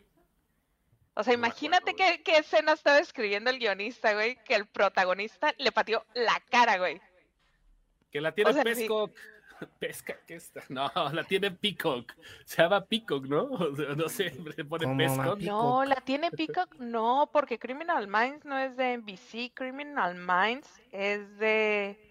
[1.14, 4.66] O sea, No imagínate acuerdo, qué, qué escena estaba escribiendo el guionista, güey, que el
[4.66, 7.00] protagonista le pateó la cara, güey.
[8.12, 8.88] Que la tiene O sea, sí.
[9.80, 10.63] Pesca, ¿qué está?
[10.70, 12.13] No, la tiene Peacock.
[12.46, 13.43] Se llama Peacock, ¿no?
[13.67, 15.26] O sea, no sé, le pone ¿Cómo, Pescock.
[15.26, 15.46] Mapi?
[15.46, 15.88] No, Peacock.
[15.88, 22.04] la tiene Peacock, no, porque Criminal Minds no es de NBC, Criminal Minds es de...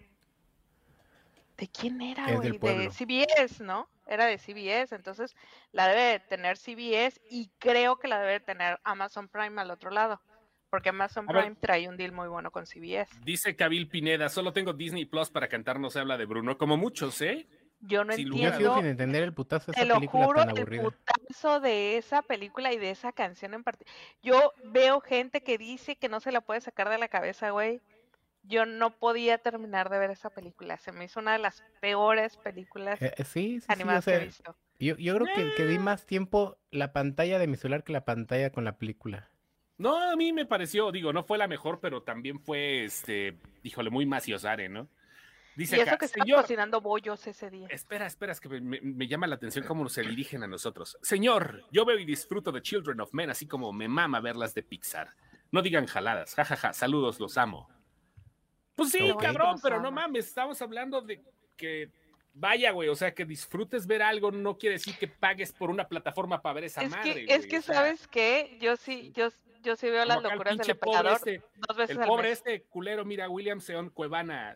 [1.57, 2.57] ¿De quién era, güey?
[2.59, 2.91] De.
[2.91, 3.89] CBS, ¿no?
[4.05, 5.35] Era de CBS, entonces
[5.71, 9.71] la debe de tener CBS y creo que la debe de tener Amazon Prime al
[9.71, 10.21] otro lado,
[10.69, 11.43] porque Amazon A ver.
[11.43, 13.09] Prime trae un deal muy bueno con CBS.
[13.23, 16.77] Dice Kabil Pineda, solo tengo Disney Plus para cantar No se habla de Bruno, como
[16.77, 17.47] muchos, ¿eh?
[17.79, 20.25] Yo no Sin Yo sigo entiendo, sin entender el putazo de te esa lo película
[20.25, 20.83] juro, tan el aburrida.
[20.83, 23.95] putazo de esa película y de esa canción en particular.
[24.23, 27.79] Yo veo gente que dice que no se la puede sacar de la cabeza, güey.
[28.41, 30.77] Yo no podía terminar de ver esa película.
[30.77, 34.05] Se me hizo una de las peores películas Eh, eh, sí, sí, sí, o animadas
[34.05, 34.55] que he visto.
[34.79, 35.67] yo, yo creo que, que Eh.
[35.67, 39.29] vi más tiempo la pantalla de mi celular que la pantalla con la película.
[39.77, 43.89] No, a mí me pareció, digo, no fue la mejor, pero también fue, este, híjole,
[43.89, 44.87] muy maciosare, ¿no?
[45.55, 47.67] Dice Y eso acá, que estaba señor, cocinando bollos ese día.
[47.71, 50.97] espera, espera, es que me, llama la atención cómo se dirigen a nosotros.
[51.01, 54.61] Señor, yo veo y disfruto de Children of Men, así como me mama verlas de
[54.61, 55.15] Pixar.
[55.51, 57.69] No digan jaladas, jajaja, saludos, los amo.
[58.75, 61.23] Pues sí, cabrón, pero no mames, estamos hablando de
[61.55, 61.89] que
[62.39, 65.87] vaya, güey, o sea, que disfrutes ver algo no quiere decir que pagues por una
[65.87, 67.03] plataforma para ver esa Es madre.
[67.03, 68.57] que, güey, es que o sea, ¿sabes qué?
[68.61, 69.29] Yo sí, yo,
[69.63, 72.29] yo sí veo las locuras del pinche pobre emperador este, dos veces el al pobre
[72.29, 72.37] mes.
[72.39, 74.55] este culero, mira, William Seon Cuevana,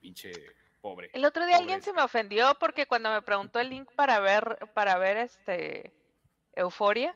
[0.00, 0.32] pinche
[0.80, 1.10] pobre.
[1.12, 1.90] El otro día pobre alguien este.
[1.90, 5.92] se me ofendió porque cuando me preguntó el link para ver, para ver este
[6.54, 7.14] Euforia,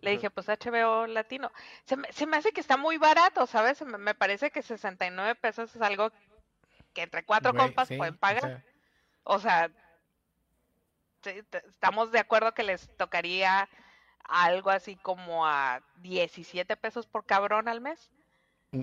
[0.00, 1.50] le dije, pues HBO Latino.
[1.84, 3.78] Se me, se me hace que está muy barato, ¿sabes?
[3.78, 6.12] Se Me, me parece que 69 pesos es algo
[6.94, 8.42] que entre cuatro compas sí, pueden o pagar.
[8.42, 8.64] sea,
[9.30, 9.70] O sea,
[11.66, 13.68] estamos de acuerdo que les tocaría
[14.24, 18.10] algo así como a 17 pesos por cabrón al mes.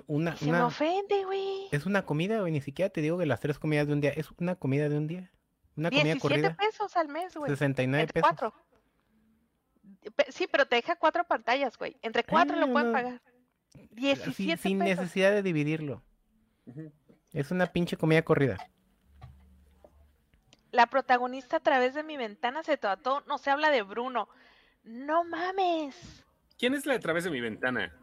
[0.05, 1.67] una, se me una, ofende, güey.
[1.71, 4.11] es una comida, güey, ni siquiera te digo que las tres comidas de un día,
[4.11, 5.31] es una comida de un día.
[5.75, 7.49] Una comida 17 corrida, pesos al mes, güey.
[7.49, 8.29] 69 Entre pesos.
[8.29, 8.53] cuatro.
[10.29, 11.97] Sí, pero te deja cuatro pantallas, güey.
[12.03, 13.21] Entre cuatro lo pueden pagar.
[13.69, 14.97] Sin, 17 sin pesos.
[14.99, 16.03] necesidad de dividirlo.
[17.33, 18.57] Es una pinche comida corrida.
[20.75, 24.27] La protagonista a través de mi ventana se trató, no se habla de Bruno.
[24.83, 25.95] No mames.
[26.59, 27.93] ¿Quién es la de través de mi ventana?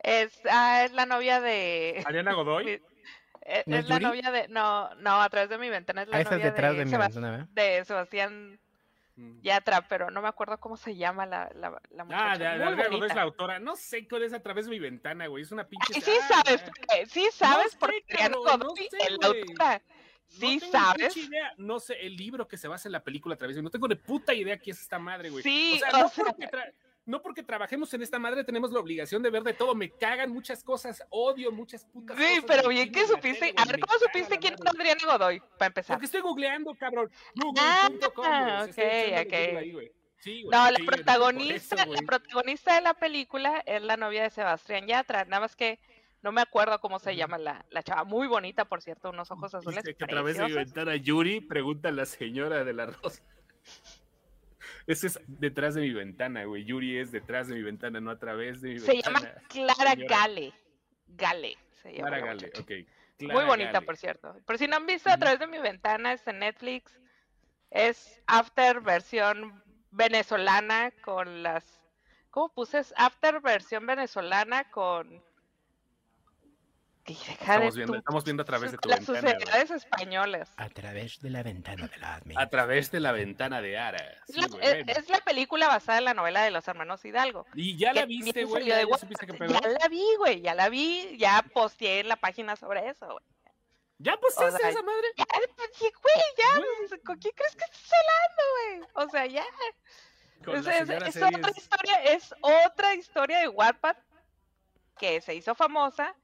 [0.00, 2.02] Es, ah, es la novia de.
[2.06, 2.64] Ariana Godoy.
[2.66, 2.70] mi-
[3.46, 4.48] eh, ¿No es es la novia de.
[4.48, 6.78] No, no, a través de mi ventana es la Ah, esa es novia detrás de,
[6.80, 7.46] de mi ventana, ¿verdad?
[7.50, 8.60] de Sebastián
[9.18, 9.40] Mm.
[9.40, 12.32] Yatra, pero no me acuerdo cómo se llama la, la, la muchacha.
[12.32, 13.06] Ah, de, de Muy Ariana Godoy bonita.
[13.06, 13.58] es la autora.
[13.58, 15.42] No sé cuál es a través de mi ventana, güey.
[15.42, 15.94] Es una pinche.
[15.94, 16.66] Ay, sí Ah, sabes, ya.
[16.66, 19.40] porque, sí sabes sé, porque Ariana cabrón, no Godoy sé, es la güey.
[19.40, 19.82] autora.
[20.28, 21.16] Sí sabes.
[21.16, 21.52] idea.
[21.56, 23.62] No sé, el libro que se basa en la película a través de.
[23.62, 25.42] No tengo ni puta idea qué es esta madre, güey.
[25.42, 26.48] Sí, o sea, o no, sea- porque
[27.06, 29.74] no porque trabajemos en esta madre tenemos la obligación de ver de todo.
[29.76, 32.44] Me cagan muchas cosas, odio muchas putas Sí, cosas.
[32.46, 33.54] pero del bien que supiste.
[33.56, 35.40] A ver, ¿cómo supiste quién es Adriana Godoy?
[35.56, 35.94] Para empezar.
[35.96, 37.10] Porque estoy googleando, cabrón.
[37.58, 39.92] Ah, Google.com, estoy ok, ok.
[40.18, 44.24] Sí, güey, No, la sí, protagonista, eso, la protagonista de la película es la novia
[44.24, 45.24] de Sebastián Yatra.
[45.26, 45.78] Nada más que
[46.26, 48.02] no me acuerdo cómo se llama la, la chava.
[48.02, 49.84] Muy bonita, por cierto, unos ojos azules.
[49.84, 53.22] Dice que a través de mi ventana, Yuri, pregunta a la señora de la rosa.
[54.88, 56.64] Ese es detrás de mi ventana, güey.
[56.64, 59.46] Yuri es detrás de mi ventana, no a través de mi Se llama ventana.
[59.48, 60.16] Clara señora.
[60.16, 60.52] Gale.
[61.06, 61.58] Gale.
[61.80, 62.72] Se llama Clara la Gale, ok.
[63.32, 63.86] Muy bonita, Gale.
[63.86, 64.36] por cierto.
[64.44, 67.00] Por si no han visto a través de mi ventana, es en Netflix.
[67.70, 69.62] Es After versión
[69.92, 71.80] venezolana con las.
[72.30, 72.80] ¿Cómo puse?
[72.80, 75.22] Es After versión venezolana con.
[77.06, 79.20] Estamos viendo, tu- estamos viendo a través de tu las ventana.
[79.20, 79.32] güey.
[79.34, 80.50] sociedades españolas.
[80.56, 82.38] A través de la ventana de la admin.
[82.38, 83.98] A través de la ventana de Ara.
[84.28, 87.46] Es Sí, la, güey, es- la película basada en la novela de los hermanos Hidalgo.
[87.54, 88.66] Y ya la viste, güey.
[88.66, 93.24] Ya, la vi, güey, ya la vi, ya posteé en la página sobre eso, güey.
[93.98, 95.06] ¿Ya posteaste sea, esa madre?
[95.16, 95.24] Ya,
[95.80, 96.24] güey,
[96.90, 98.42] ya, ¿con quién crees que estás hablando,
[98.92, 99.06] güey?
[99.06, 99.44] O sea, ya.
[100.52, 100.66] Es,
[101.16, 103.96] es- otra historia, es otra historia de Wattpad
[104.98, 106.14] que se hizo famosa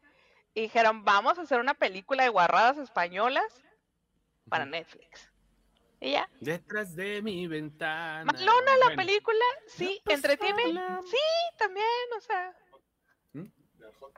[0.54, 3.62] y dijeron, vamos a hacer una película de guarradas españolas
[4.48, 5.30] para Netflix.
[6.00, 6.28] Y ya.
[6.40, 8.24] Detrás de mi ventana.
[8.24, 10.62] Malona la Bueno, película, sí, pues, entretiene.
[11.04, 11.16] Sí,
[11.58, 11.86] también,
[12.16, 12.54] o sea,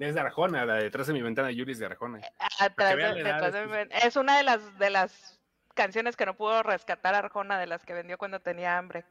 [0.01, 2.21] Es de Arjona, la de detrás de mi ventana, Yuri es de Arjona.
[2.59, 5.41] atrás de- la edad detrás de mi- es una de las de las
[5.75, 9.05] canciones que no pudo rescatar Arjona de las que vendió cuando tenía hambre.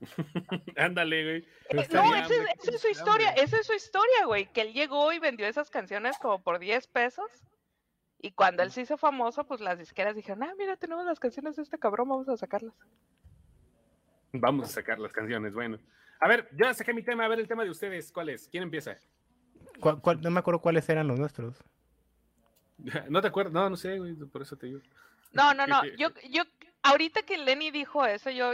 [0.76, 1.36] Ándale, güey.
[1.68, 4.62] Eh, No, esa es, hambre, esa es su historia, esa es su historia, güey, que
[4.62, 7.30] él llegó y vendió esas canciones como por 10 pesos.
[8.22, 11.56] Y cuando él se hizo famoso, pues las disqueras dijeron, ah, mira, tenemos las canciones
[11.56, 12.74] de este cabrón, vamos a sacarlas.
[14.32, 15.78] Vamos a sacar las canciones, bueno.
[16.20, 18.46] A ver, yo ya saqué mi tema, a ver el tema de ustedes, ¿cuál es?
[18.48, 18.94] ¿Quién empieza?
[19.80, 21.56] ¿Cuál- cuál- no me acuerdo cuáles eran los nuestros.
[23.08, 23.52] ¿No te acuerdas?
[23.52, 24.80] No, no sé, güey, por eso te digo.
[25.32, 26.42] No, no, no, yo, yo,
[26.82, 28.52] ahorita que Lenny dijo eso, yo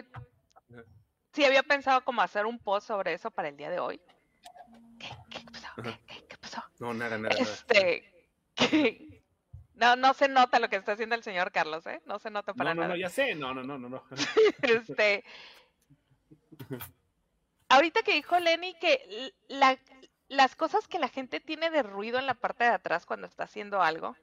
[1.36, 4.00] sí había pensado como hacer un post sobre eso para el día de hoy.
[4.98, 5.68] ¿Qué, qué pasó?
[5.82, 6.62] ¿Qué, qué- qué pasó?
[6.80, 7.34] No, nada, nada.
[7.38, 7.52] nada.
[7.52, 8.10] Este,
[8.54, 9.22] que-
[9.74, 12.00] no, no se nota lo que está haciendo el señor Carlos, ¿eh?
[12.06, 12.94] No se nota para No, no, nada.
[12.94, 14.02] no, ya sé, no, no, no, no, no.
[14.62, 15.24] este
[17.68, 19.78] ahorita que dijo Lenny que la-
[20.28, 23.44] las cosas que la gente tiene de ruido en la parte de atrás cuando está
[23.44, 24.16] haciendo algo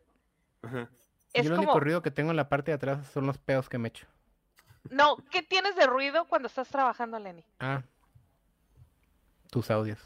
[0.64, 0.90] Ajá.
[1.34, 3.38] es Yo el como único ruido que tengo en la parte de atrás son los
[3.38, 4.08] pedos que me echo.
[4.90, 7.84] No qué tienes de ruido cuando estás trabajando Lenny Ah.
[9.52, 10.00] Tus audios.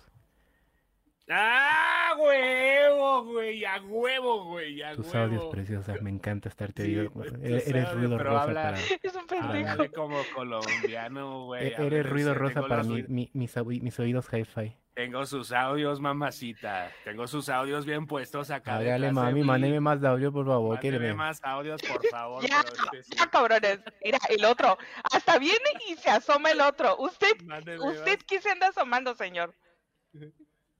[1.29, 3.65] ¡Ah, huevo, güey!
[3.65, 4.81] ¡A huevo, güey!
[4.81, 5.19] ¡A Tus huevo!
[5.25, 5.95] audios preciosa.
[6.01, 7.11] Me encanta estarte Sí, oído.
[7.11, 8.77] pues, tus Eres, ruido pero rosa habla- para.
[8.79, 11.67] es un pendejo como colombiano, güey.
[11.67, 14.77] e- Eres ruido rosa para los mi- mis, mis oídos hi-fi.
[14.97, 16.91] Tengo sus audios, mamacita.
[17.03, 18.77] Tengo sus audios bien puestos acá.
[18.77, 20.73] Hágale, mami, mándeme más de audio, por favor.
[20.73, 22.43] Mándeme más audios, por favor.
[22.43, 23.11] ya, pero este sí.
[23.15, 24.75] ya cabrones mira el otro
[25.13, 28.23] hasta viene y se asoma el otro usted Mándeme usted más.
[28.27, 29.53] qué se anda asomando señor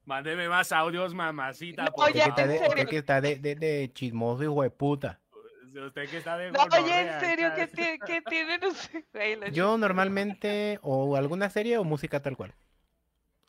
[0.03, 1.84] Mándeme más audios, mamacita.
[1.86, 2.69] No, por ya, Usted que está en de, serio.
[2.73, 5.19] usted que está de, de- de chismoso, hijo de puta.
[5.86, 9.53] Usted que está de No, oye, en serio, ¿qué, tiene, qué tienen ustedes?
[9.53, 12.56] Yo normalmente o alguna serie o música tal cual.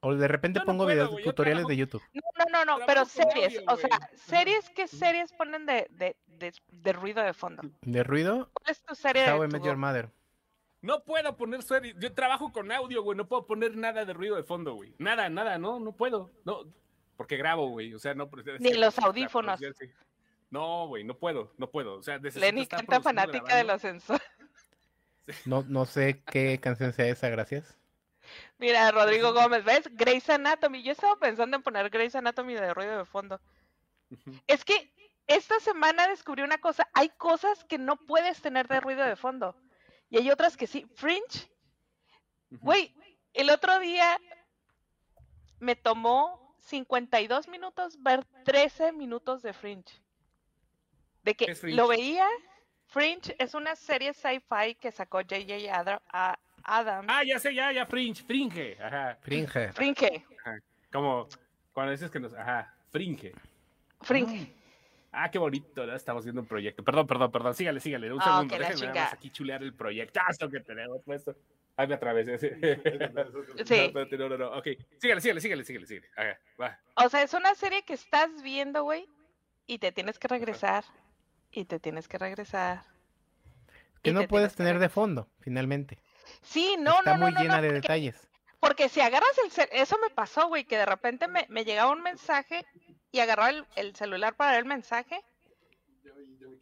[0.00, 2.02] O de repente no pongo puedo, videos tutoriales trabajo- de YouTube.
[2.14, 6.16] No, no, no, no, pero series, audio, o sea, series, ¿qué series ponen de, de,
[6.26, 7.62] de, de ruido de fondo?
[7.82, 10.11] De ruido, ¿Cuál es tu serie de I tu Met Your Mother.
[10.80, 11.96] No puedo poner serie.
[11.98, 13.16] Yo trabajo con audio, güey.
[13.18, 14.94] No puedo poner nada de ruido de fondo, güey.
[14.98, 16.30] Nada, nada, no, no puedo.
[16.44, 16.61] No,
[17.16, 17.92] porque grabo, güey.
[17.94, 18.30] O sea, no.
[18.30, 19.61] pero es Ni los audífonos.
[20.50, 21.94] No, güey, no puedo, no puedo.
[21.96, 24.22] O sea, Lenny canta fanática de los sensores.
[25.44, 27.76] No, no sé qué canción sea esa, gracias.
[28.58, 29.88] Mira, Rodrigo Gómez, ¿ves?
[29.92, 30.82] Grey's Anatomy.
[30.82, 33.40] Yo estaba pensando en poner Grey's Anatomy de ruido de fondo.
[34.46, 34.92] Es que
[35.26, 36.88] esta semana descubrí una cosa.
[36.94, 39.54] Hay cosas que no puedes tener de ruido de fondo.
[40.10, 40.86] Y hay otras que sí.
[40.94, 41.50] Fringe.
[42.50, 42.94] Güey,
[43.34, 44.18] el otro día
[45.60, 50.02] me tomó 52 minutos ver 13 minutos de Fringe.
[51.22, 52.26] De que lo veía.
[52.86, 56.00] Fringe es una serie sci-fi que sacó J.J.
[56.68, 57.09] Adra- a- Adams.
[57.11, 58.76] Ah, ya sé, ya, ya, fringe, fringe.
[58.83, 59.18] Ajá.
[59.22, 59.72] Fringe.
[59.72, 60.24] Fringe.
[60.92, 61.28] Como
[61.72, 62.35] cuando dices que nos.
[62.35, 63.33] Ajá, fringe.
[64.02, 64.52] Fringe.
[65.11, 65.94] Ah, qué bonito, ¿no?
[65.94, 66.85] Estamos viendo un proyecto.
[66.85, 67.54] Perdón, perdón, perdón.
[67.54, 68.12] Sígale, sígale.
[68.12, 68.54] Un Ah, segundo.
[68.54, 71.35] que Déjenme nada más aquí chulear el proyectazo que tenemos puesto.
[71.76, 72.38] Ay, me atravesé.
[72.38, 72.48] Sí.
[73.64, 73.92] Sí.
[73.94, 74.59] No, no, no, no.
[74.59, 74.66] Ok.
[74.98, 76.09] Sígale, sígale, sígale, sígale, sígale.
[76.16, 76.78] Ajá, va.
[76.96, 79.09] O sea, es una serie que estás viendo, güey,
[79.66, 80.85] y te tienes que regresar.
[81.50, 82.83] Y te tienes que regresar.
[84.02, 85.98] Que no puedes tener de fondo, finalmente.
[86.42, 88.29] Sí, no, Está no, no, muy no, llena no, de porque, detalles.
[88.61, 91.92] porque si agarras el cel- eso me pasó, güey, que de repente me, me llegaba
[91.92, 92.64] un mensaje
[93.12, 95.22] y agarraba el, el celular para ver el mensaje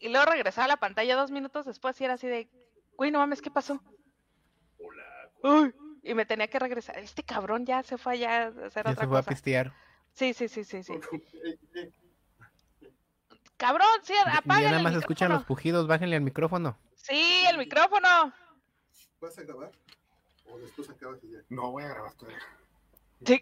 [0.01, 2.49] y luego regresaba a la pantalla dos minutos después y era así de,
[2.97, 3.81] güey, no mames, ¿qué pasó?
[5.43, 6.99] Uy, y me tenía que regresar.
[6.99, 9.73] Este cabrón ya se fue allá a hacer Ya otra se fue a pistear.
[10.13, 10.95] Sí, sí, sí, sí, sí.
[13.57, 16.79] Cabrón, sí, Y ya apaga nada más escuchan los pujidos, bájenle al micrófono.
[16.95, 18.33] Sí, el micrófono.
[19.21, 19.73] ¿Vas a grabar?
[20.51, 21.39] ¿O después acabas y ya?
[21.49, 22.39] No voy a grabar todavía.
[23.25, 23.41] Sí.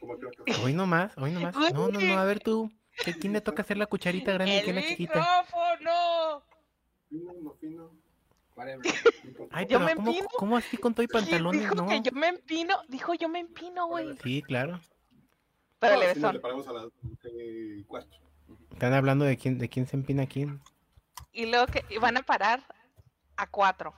[0.62, 1.54] Hoy nomás, hoy nomás.
[1.56, 2.70] No, no, no, a ver tú.
[3.06, 5.18] ¿A quién le toca hacer la cucharita grande y El quién la chiquita?
[5.18, 6.42] micrófono.
[7.08, 7.90] Fino, no fino.
[9.50, 10.28] Ay, Yo pero me ¿cómo, empino.
[10.36, 11.60] ¿cómo así con todo y pantalones?
[11.60, 11.88] Dijo No.
[11.88, 12.76] que yo me empino.
[12.88, 14.16] Dijo yo me empino, güey.
[14.22, 14.80] Sí, claro.
[15.80, 16.32] Pero No, le si a
[16.72, 16.88] las
[17.24, 18.16] y cuarto.
[18.72, 20.60] Están hablando de quién, de quién se empina quién.
[21.32, 22.62] Y luego que y van a parar
[23.36, 23.92] a cuatro.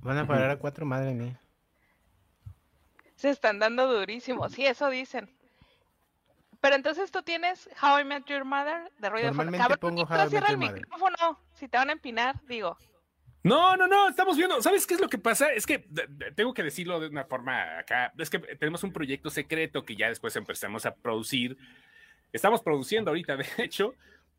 [0.00, 1.40] Van a parar a cuatro, madre mía.
[3.16, 4.48] Se están dando durísimo.
[4.48, 5.28] Sí, eso dicen.
[6.60, 9.50] Pero entonces tú tienes How I Met Your Mother de ruido de fondo.
[9.50, 10.74] Normalmente Cabrón, pongo Nitro, How I Met cierra el Your Mother.
[10.82, 11.40] micrófono.
[11.54, 12.76] Si te van a empinar, digo.
[13.42, 14.60] No, no, no, estamos viendo.
[14.60, 15.52] ¿Sabes qué es lo que pasa?
[15.52, 18.12] Es que de- de- tengo que decirlo de una forma acá.
[18.18, 21.56] Es que tenemos un proyecto secreto que ya después empezamos a producir.
[22.32, 23.94] Estamos produciendo ahorita, de hecho,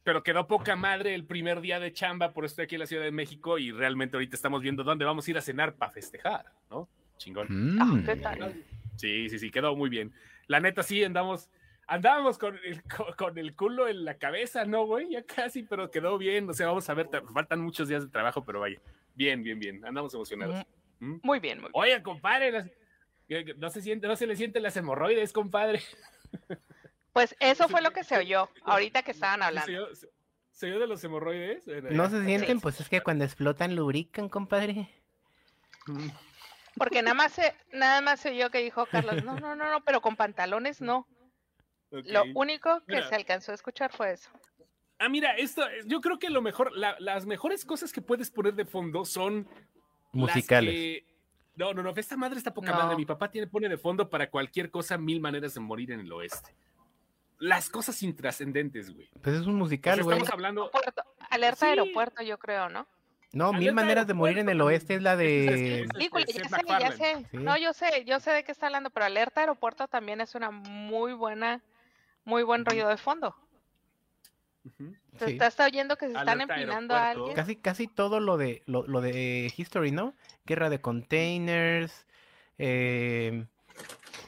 [0.07, 3.03] pero quedó poca madre el primer día de chamba, por estoy aquí en la Ciudad
[3.03, 6.45] de México y realmente ahorita estamos viendo dónde vamos a ir a cenar para festejar,
[6.71, 6.87] ¿no?
[7.17, 7.77] Chingón.
[7.77, 8.05] Ah, Mm.
[8.05, 8.63] ¿qué tal?
[8.95, 10.13] Sí, sí, sí, quedó muy bien.
[10.47, 11.49] La neta, sí, andamos,
[11.87, 15.09] andábamos con el, co- con, el culo en la cabeza, ¿no, güey?
[15.11, 16.49] Ya casi, pero quedó bien.
[16.49, 18.79] O sea, vamos a ver, faltan muchos días de trabajo, pero vaya.
[19.13, 19.83] Bien, bien, bien.
[19.83, 20.65] Andamos emocionados.
[21.01, 21.17] ¿Mm?
[21.21, 21.71] Muy bien, muy bien.
[21.73, 22.71] Oye, compadre, las-
[23.57, 25.81] no se siente, no se le sienten las hemorroides, compadre.
[27.17, 29.95] Pues eso fue lo que se oyó ahorita que estaban ¿Se hablando.
[30.51, 31.63] se- oyó de los hemorroides?
[31.89, 34.87] No se sienten, pues es que cuando explotan lubrican, compadre.
[36.75, 39.83] Porque nada más se, nada más se oyó que dijo Carlos, no, no, no, no,
[39.83, 41.07] pero con pantalones no.
[41.89, 43.09] Lo único que Mira.
[43.09, 44.29] se alcanzó a escuchar fue eso.
[44.99, 48.53] Ah, mira, esto, yo creo que lo mejor, la- las mejores cosas que puedes poner
[48.53, 49.47] de fondo son
[50.13, 50.71] las Musicales.
[50.71, 51.05] que-
[51.55, 52.77] No, no, no, esta madre está poca No.
[52.77, 52.95] madre.
[52.95, 56.11] Mi papá tiene, pone de fondo para cualquier cosa mil maneras de morir en el
[56.11, 56.53] oeste.
[57.39, 59.09] Las cosas intrascendentes, güey.
[59.21, 60.17] Pues es un O sea, musical, güey.
[60.17, 60.71] estamos hablando.
[60.71, 61.69] Puerto- alerta Sí.
[61.69, 62.87] aeropuerto, yo creo, ¿no?
[63.33, 64.67] No, mil maneras de morir en el aeropuerto.
[64.67, 65.81] oeste es la de...
[65.81, 67.25] Es- Híjole, Seth ya sé, ya sé.
[67.29, 67.37] Sí.
[67.37, 70.49] No, yo sé, yo sé de qué está hablando, pero alerta aeropuerto también es una
[70.49, 71.61] muy buena,
[72.25, 73.35] muy buen ruido de fondo.
[74.65, 74.95] Ujú.
[75.19, 75.31] Se Sí.
[75.33, 77.19] está, está oyendo que se están empinando a aeropuerto.
[77.21, 77.35] alguien.
[77.35, 80.13] Casi, casi todo lo de lo, lo de History, ¿no?
[80.45, 82.05] Guerra de containers,
[82.57, 83.45] eh,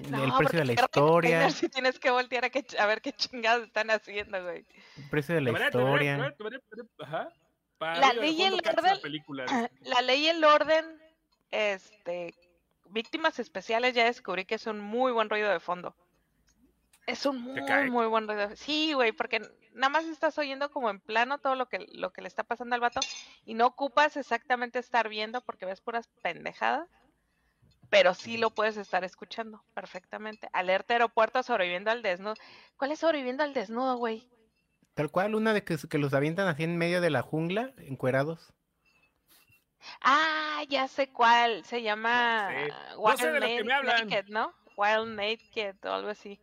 [0.09, 3.11] No, el precio de la historia, sí tienes que voltear a, que, a ver qué
[3.11, 4.65] chingados están haciendo, güey.
[4.97, 5.51] el precio de la
[5.97, 6.17] historia.
[7.99, 9.45] La ley y el orden- la película.
[9.81, 10.85] La ley y el orden,
[11.51, 12.33] este,
[12.89, 15.95] víctimas especiales, ya descubrí que es un muy buen ruido de fondo.
[17.05, 17.59] Es un muy,
[17.89, 18.49] muy buen ruido.
[18.49, 19.39] de- Sí, güey, porque
[19.73, 22.75] nada más estás oyendo como en plano todo lo que, lo que le está pasando
[22.75, 22.99] al vato
[23.45, 26.87] y no ocupas exactamente estar viendo porque ves puras pendejadas.
[27.89, 30.49] Pero sí lo puedes estar escuchando perfectamente.
[30.53, 32.35] Alerta aeropuerto sobreviviendo al desnudo.
[32.77, 34.27] ¿Cuál es sobreviviendo al desnudo, güey?
[34.93, 38.53] Tal cual, una de que, que los avientan así en medio de la jungla, encuerados.
[40.01, 41.63] Ah, ya sé cuál.
[41.65, 42.49] Se llama.
[42.97, 43.63] Wild No sé de.
[43.63, 44.53] Naked, ¿no?
[44.75, 46.39] Wild Naked o algo así.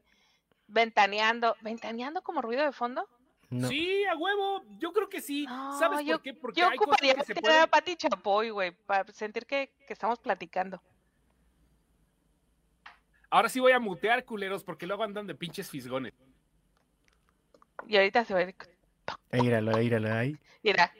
[0.68, 1.56] Ventaneando.
[1.60, 3.08] ¿Ventaneando como ruido de fondo?
[3.48, 3.68] No.
[3.68, 5.46] Sí, a huevo, yo creo que sí.
[5.46, 6.34] No, ¿Sabes yo- por qué?
[6.34, 7.70] Porque Yo hay cosas ocuparía que se meter a pueden...
[7.70, 10.82] Pati Chapoy, güey, para sentir que, que estamos platicando.
[13.30, 16.12] Ahora sí voy a mutear, culeros, porque luego andan de pinches fisgones.
[17.86, 18.54] Y ahorita se va a ir.
[19.30, 20.36] Ahí, Míralo, míralo, ahí.
[20.62, 20.92] Mira,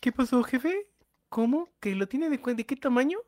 [0.00, 0.86] ¿Qué pasó, jefe?
[1.28, 1.68] ¿Cómo?
[1.80, 3.18] ¿Que lo tiene de, de qué tamaño?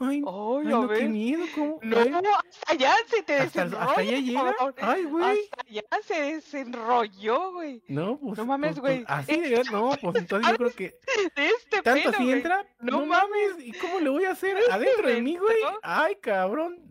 [0.00, 1.80] Ay, ¡Ay, ay, a no, qué miedo, ¿cómo?
[1.82, 3.84] No, Ay, hasta allá se te hasta, desenrolla.
[3.84, 4.56] hasta allá llega.
[4.80, 5.24] Ay, güey.
[5.50, 7.82] Hasta allá se desenrolló, güey.
[7.88, 8.38] No, pues.
[8.38, 9.04] No mames, pues, pues, güey.
[9.08, 10.94] así de no, pues entonces yo creo que
[11.36, 12.30] De este tanto pelo, así güey.
[12.36, 12.66] entra.
[12.80, 15.56] No No, mames, ¿y cómo le voy a hacer adentro de mí, güey?
[15.82, 16.84] Ay, cabrón.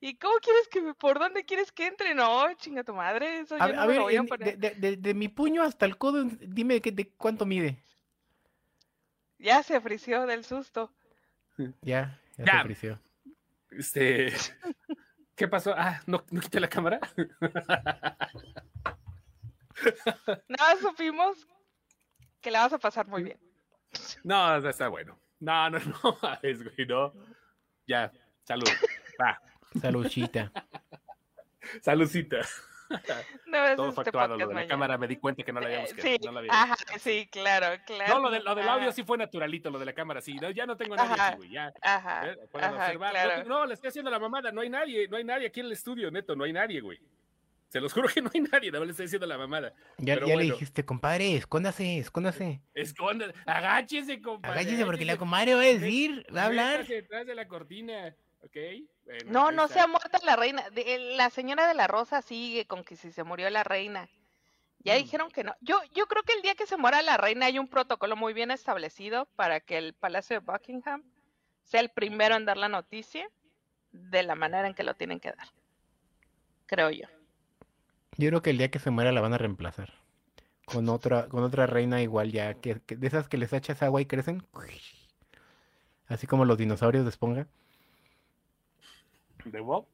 [0.00, 2.14] ¿Y cómo quieres que me, por dónde quieres que entre?
[2.14, 4.58] No, chinga tu madre, eso A, yo no a ver, lo voy a en- poner.
[4.58, 7.78] de, de- de- de mi puño hasta el codo, dime que, de cuánto mide.
[9.38, 10.92] Ya se frició del susto.
[11.82, 13.00] Ya, ya, Ya.
[13.70, 14.32] Este.
[15.36, 15.74] ¿Qué pasó?
[15.76, 17.00] Ah, ¿no, ¿no quité la cámara?
[20.48, 21.46] Nada, supimos
[22.40, 23.38] que la vas a pasar muy bien.
[24.22, 25.18] No, está- está bueno.
[25.40, 27.12] No, no, no, es güey, no.
[27.86, 28.12] Ya,
[28.44, 28.68] salud.
[29.20, 29.40] Va,
[29.80, 30.52] Saludcita.
[31.82, 32.38] saludcita.
[33.46, 34.28] No es Todo fue este actuado.
[34.36, 34.68] Lo de la mañana.
[34.68, 37.28] cámara me di cuenta que no la habíamos Eh, quedado, sí, no la ajá, sí,
[37.30, 38.14] claro, claro.
[38.14, 40.34] No, lo, de- lo del audio sí fue naturalito, lo de la cámara sí.
[40.34, 41.26] No, ya no tengo a nadie Ajá.
[41.28, 41.50] aquí, güey.
[41.50, 41.72] Ya.
[41.82, 42.36] Ajá, ¿eh?
[42.50, 43.12] Pueden ajá, observar.
[43.14, 43.44] No, claro.
[43.48, 44.50] No, le estoy haciendo la mamada.
[44.52, 46.34] No hay nadie, no hay nadie aquí en el estudio, neto.
[46.36, 46.98] No hay nadie, güey.
[47.68, 49.72] Se los juro que no hay nadie, más le estoy haciendo la mamada.
[49.98, 52.60] Ya, Pero ya le dijiste, compadre, escóndase, escóndase.
[52.74, 54.60] Esconda, agáchese, compadre.
[54.60, 56.86] Agáchese porque la comadre va a decir, va a hablar.
[56.86, 58.56] Detrás de la cortina, ¿ok?
[59.04, 59.74] Bueno, No, no está.
[59.74, 60.68] se ha muerto la reina.
[60.70, 64.08] De- La señora de la Rosa sigue con que si se murió la reina.
[64.80, 64.98] Ya Mm.
[64.98, 65.54] dijeron que no.
[65.60, 68.32] Yo, yo creo que el día que se muera la reina hay un protocolo muy
[68.34, 71.02] bien establecido para que el Palacio de Buckingham
[71.62, 73.28] sea el primero en dar la noticia
[73.92, 75.48] de la manera en que lo tienen que dar.
[76.66, 77.06] Creo yo.
[78.16, 79.92] Yo creo que el día que se muera la van a reemplazar.
[80.66, 84.00] Con otra, con otra reina igual ya, que, que- de esas que les echas agua
[84.00, 84.46] y crecen.
[86.06, 87.46] Así como los dinosaurios de esponja.
[89.44, 89.86] ¿De Bob?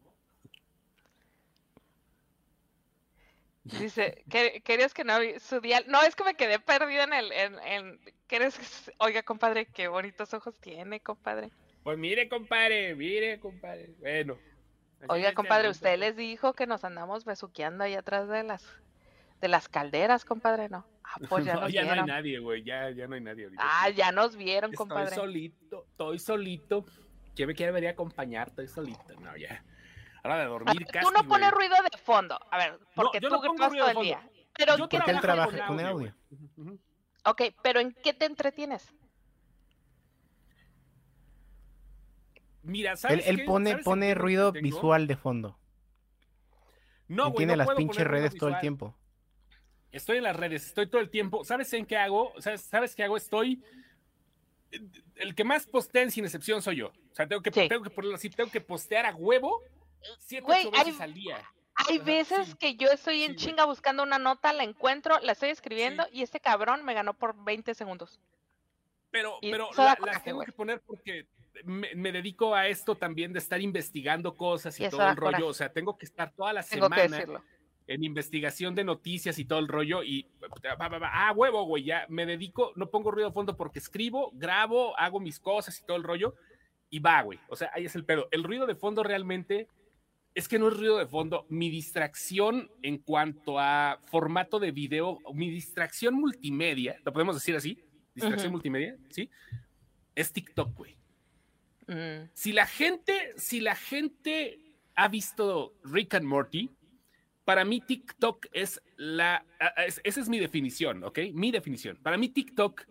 [3.65, 5.85] Dice, "¿Qué- ¿querías que no su dial?
[5.87, 7.33] No, es que me quedé perdida en el...
[7.33, 11.51] En, en- ¿quieres que s- Oiga, compadre, qué bonitos ojos tiene, compadre.
[11.85, 13.95] Pues mire, compadre, mire, compadre.
[13.99, 14.39] Bueno.
[15.09, 18.65] Oiga, compadre, usted les dijo que nos andamos besuqueando ahí atrás de las
[19.41, 20.87] de las calderas, compadre, ¿no?
[21.03, 22.63] Ah, pues ya No, nos ya no hay nadie, güey.
[22.63, 23.63] Ya, ya no hay nadie ahorita.
[23.65, 25.15] Ah, ya nos vieron, Estoy compadre.
[25.15, 26.85] solito, estoy solito.
[27.35, 28.49] ¿Quién me quiere venir a acompañar?
[28.49, 29.15] Estoy solito.
[29.21, 29.65] No, ya.
[30.23, 32.39] Ahora de dormir ver, casi, tú no pones ruido de fondo.
[32.51, 34.31] A ver, porque yo tú no pongo gritas ruido todo de el día.
[34.57, 36.15] Pero, Yo ¿qué Porque él trabaja con audio.
[36.31, 36.79] Ujú.
[37.25, 38.93] Ok, pero ¿en qué te entretienes?
[42.63, 43.45] Mira, Él, ¿sabes él qué?
[43.45, 45.59] pone, ¿Sabes en pone ruido visual de fondo.
[47.09, 48.95] No, güey, tiene no las pinches redes todo el tiempo.
[49.91, 51.45] Estoy en las redes, estoy todo el tiempo.
[51.45, 52.33] ¿Sabes en qué hago?
[52.39, 53.17] ¿Sabes, ¿Sabes qué hago?
[53.17, 53.63] Estoy.
[55.17, 56.89] El que más postea sin excepción soy yo.
[56.89, 57.69] O sea, tengo que, Sí.
[57.69, 59.63] tengo que ponerlo así, tengo que postear a huevo
[60.19, 61.37] siete, Güey, ocho veces hay- al día.
[61.89, 62.55] Hay Ajá, veces sí.
[62.59, 66.23] que yo estoy en Sí, chinga buscando una nota, la encuentro, la estoy escribiendo y
[66.23, 68.21] este cabrón me ganó por 20 segundos.
[69.11, 70.47] Pero, Y pero la- las tengo güey.
[70.47, 71.27] que poner porque
[71.65, 75.33] me, me dedico a esto también de estar investigando cosas y, todo el rollo.
[75.33, 75.43] coraje.
[75.45, 77.45] O sea, tengo que estar toda la Tengo que semana decirlo.
[77.91, 80.05] En investigación de noticias y todo el rollo.
[80.05, 80.29] Y
[80.65, 84.97] va, ah, huevo, güey, ya me dedico, no pongo ruido de fondo porque escribo, grabo,
[84.97, 86.37] hago mis cosas y todo el rollo.
[86.89, 87.41] Y va, güey.
[87.49, 88.29] O sea, ahí es el pedo.
[88.31, 89.67] El ruido de fondo realmente
[90.37, 91.47] es que no es ruido de fondo.
[91.49, 97.77] Mi distracción en cuanto a formato de video, mi distracción multimedia, lo podemos decir así,
[98.15, 98.53] distracción Ujú.
[98.53, 99.29] multimedia, ¿sí?
[100.15, 100.97] Es TikTok, güey.
[101.89, 102.31] Mm.
[102.35, 104.61] Si la gente, si la gente
[104.95, 106.71] ha visto Rick and Morty,
[107.51, 109.45] para mí TikTok es la,
[109.85, 111.19] es- esa es mi definición, ¿ok?
[111.35, 111.97] Mi definición.
[111.97, 112.83] Para mí TikTok,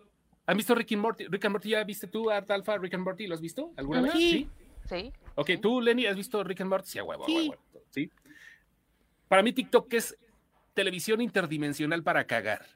[0.44, 1.24] ¿han visto Rick and Morty?
[1.28, 3.26] Rick and Morty, ¿ya viste tú, Art Alpha, Rick and Morty?
[3.26, 4.12] ¿Lo has visto alguna vez?
[4.12, 4.50] Sí.
[4.86, 5.12] Sí.
[5.36, 5.56] Ok, Sí.
[5.56, 6.90] tú, Lenny, ¿has visto Rick and Morty?
[6.90, 7.48] Sí, huevo, Sí.
[7.48, 8.10] huevo, ¿sí?
[9.28, 10.14] Para mí TikTok es
[10.74, 12.66] televisión interdimensional para cagar.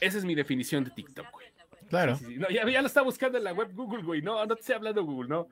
[0.00, 1.48] Esa es mi definición de TikTok, güey.
[1.88, 2.14] Claro.
[2.18, 4.22] Sí, sí, no, ya, ya lo está buscando en la web Google, güey.
[4.22, 5.48] No, no te estoy hablando Google, no.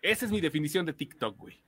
[0.00, 1.60] Esa es mi definición de TikTok, güey.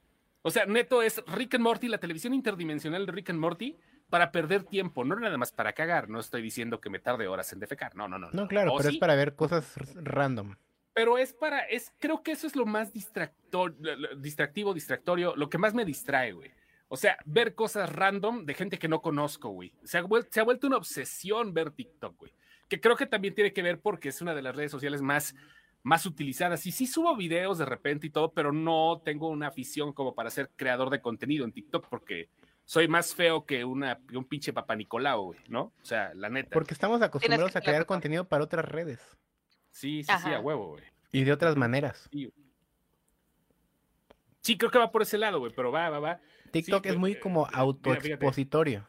[0.43, 3.77] O sea, neto es Rick and Morty, la televisión interdimensional de Rick and Morty,
[4.09, 6.09] para perder tiempo, no nada más para cagar.
[6.09, 8.31] No estoy diciendo que me tarde horas en defecar, no, no, no.
[8.33, 8.97] No, claro, ¿O pero sí?
[8.97, 10.57] es para ver cosas random.
[10.93, 13.77] pero es para, es, creo que eso es lo más distractor,
[14.19, 16.51] distractivo, distractorio, lo que más me distrae, güey.
[16.89, 19.73] O sea, ver cosas random de gente que no conozco, güey.
[19.85, 22.33] Se ha, se ha vuelto una obsesión ver TikTok, güey.
[22.69, 25.35] Que creo que también tiene que ver porque es una de las redes sociales más,
[25.83, 26.67] más utilizadas.
[26.67, 30.31] Y sí subo videos de repente y todo, pero no tengo una afición como para
[30.31, 32.29] ser creador de contenido en TikTok porque
[32.65, 35.73] soy más feo que, una, un pinche papá Nicolau, güey, ¿no?
[35.83, 36.51] O sea, la neta.
[36.51, 39.01] Porque estamos acostumbrados a crear contenido para otras redes.
[39.71, 40.85] Sí, sí, sí, a huevo, güey.
[41.13, 42.09] Y de otras maneras.
[44.41, 44.57] Sí.
[44.57, 46.21] creo que va por ese lado, güey, pero va, va, va.
[46.53, 48.87] TikTok es muy como autoexpositorio.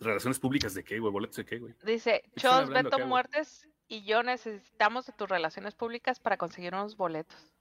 [0.00, 1.74] Relaciones públicas de qué, güey, boletos de qué, güey.
[1.84, 7.52] Dice, Chos, Beto Muertes y yo necesitamos de tus relaciones públicas para conseguir unos boletos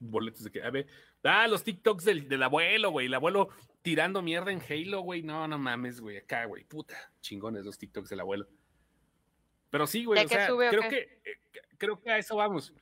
[0.00, 0.86] boletos de que, a ver,
[1.24, 3.48] ah, los TikToks del, del abuelo, güey, el abuelo
[3.82, 8.10] tirando mierda en Halo, güey, no, no mames, güey, acá, güey, puta, chingones los TikToks
[8.10, 8.46] del abuelo.
[9.70, 11.40] Pero sí, güey, o sea, creo que, eh,
[11.76, 12.72] creo que a eso vamos.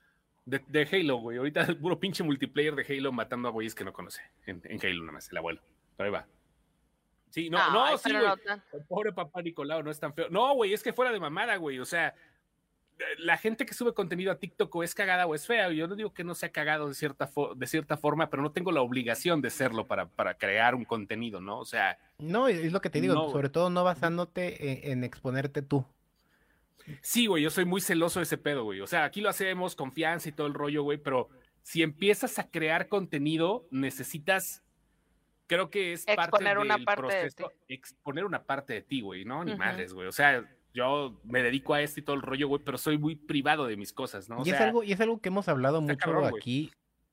[0.45, 1.39] De, de Halo, güey.
[1.39, 4.23] Ahorita el puro pinche multiplayer de Halo matando a güeyes que no conoce.
[4.47, 5.61] En, en Halo nada más, el abuelo.
[5.97, 6.29] Pero ahí va.
[7.37, 8.25] Sí, no, no, sí, güey.
[8.89, 10.31] Pobre papá Nicolau, no es tan feo.
[10.31, 11.79] No, güey, es que fuera de mamada, güey.
[11.79, 12.15] O sea,
[13.19, 15.71] la gente que sube contenido a TikTok o es cagada o es fea.
[15.71, 18.73] Yo no digo que no sea cagado de cierta, de cierta forma, pero no tengo
[18.73, 21.59] la obligación de serlo para, para crear un contenido, ¿no?
[21.59, 21.99] O sea.
[22.17, 25.85] No, es lo que te digo, sobre todo no basándote en, exponerte tú.
[27.03, 28.81] Sí, güey, yo soy muy celoso de ese pedo, güey.
[28.81, 31.29] O sea, aquí lo hacemos, confianza y todo el rollo, güey, pero
[31.61, 34.63] si empiezas a crear contenido, necesitas,
[35.47, 39.45] creo que es parte del una parte proceso, exponer una parte de ti, güey, ¿no?
[39.45, 40.07] Ni madres, güey.
[40.09, 40.45] O sea,
[40.75, 43.77] yo me dedico a esto y todo el rollo, güey, pero soy muy privado de
[43.77, 44.43] mis cosas, ¿no?
[44.45, 46.73] y, es algo, y es algo que hemos hablado mucho aquí.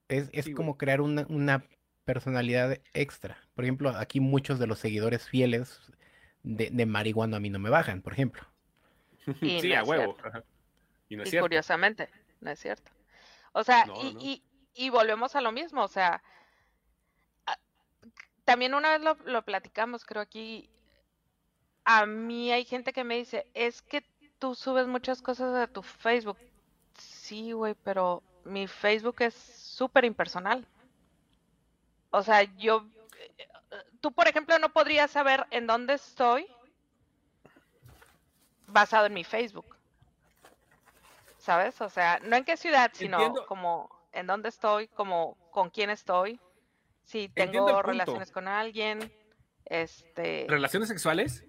[0.10, 1.64] Es, es como crear una, una,
[2.06, 3.38] personalidad extra.
[3.56, 5.80] Por ejemplo, aquí muchos de los seguidores fieles
[6.44, 8.44] de, de marihuana a mí no me bajan, por ejemplo.
[9.40, 10.18] sí, a huevo.
[11.10, 12.10] Y, no es curiosamente,
[12.42, 12.92] no es cierto.
[13.54, 16.22] O sea, y, y, y, volvemos a lo mismo, o sea,
[18.46, 20.70] también una vez lo, lo platicamos, creo aquí,
[21.86, 24.04] a mí hay gente que me dice, es que
[24.40, 26.38] tú subes muchas cosas a tu Facebook.
[26.98, 30.68] Sí, güey, pero mi Facebook es súper impersonal.
[32.12, 32.86] O sea, yo,
[34.02, 36.48] tú por ejemplo no podrías saber en dónde estoy
[38.68, 39.76] basado en mi Facebook.
[41.38, 41.82] ¿Sabes?
[41.82, 46.40] O sea, no en qué ciudad, sino como en dónde estoy, como con quién estoy,
[47.04, 49.14] si tengo relaciones con alguien,
[49.66, 50.46] este...
[50.50, 51.46] ¿Relaciones sexuales?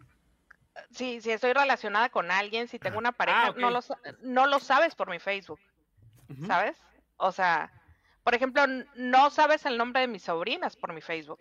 [0.90, 3.80] si, si estoy relacionada con alguien, si tengo una pareja, ah, no, lo,
[4.22, 5.60] no lo sabes por mi Facebook,
[6.46, 6.76] ¿sabes?
[7.16, 7.72] O sea,
[8.22, 8.62] por ejemplo,
[8.96, 11.40] no sabes el nombre de mis sobrinas por mi Facebook.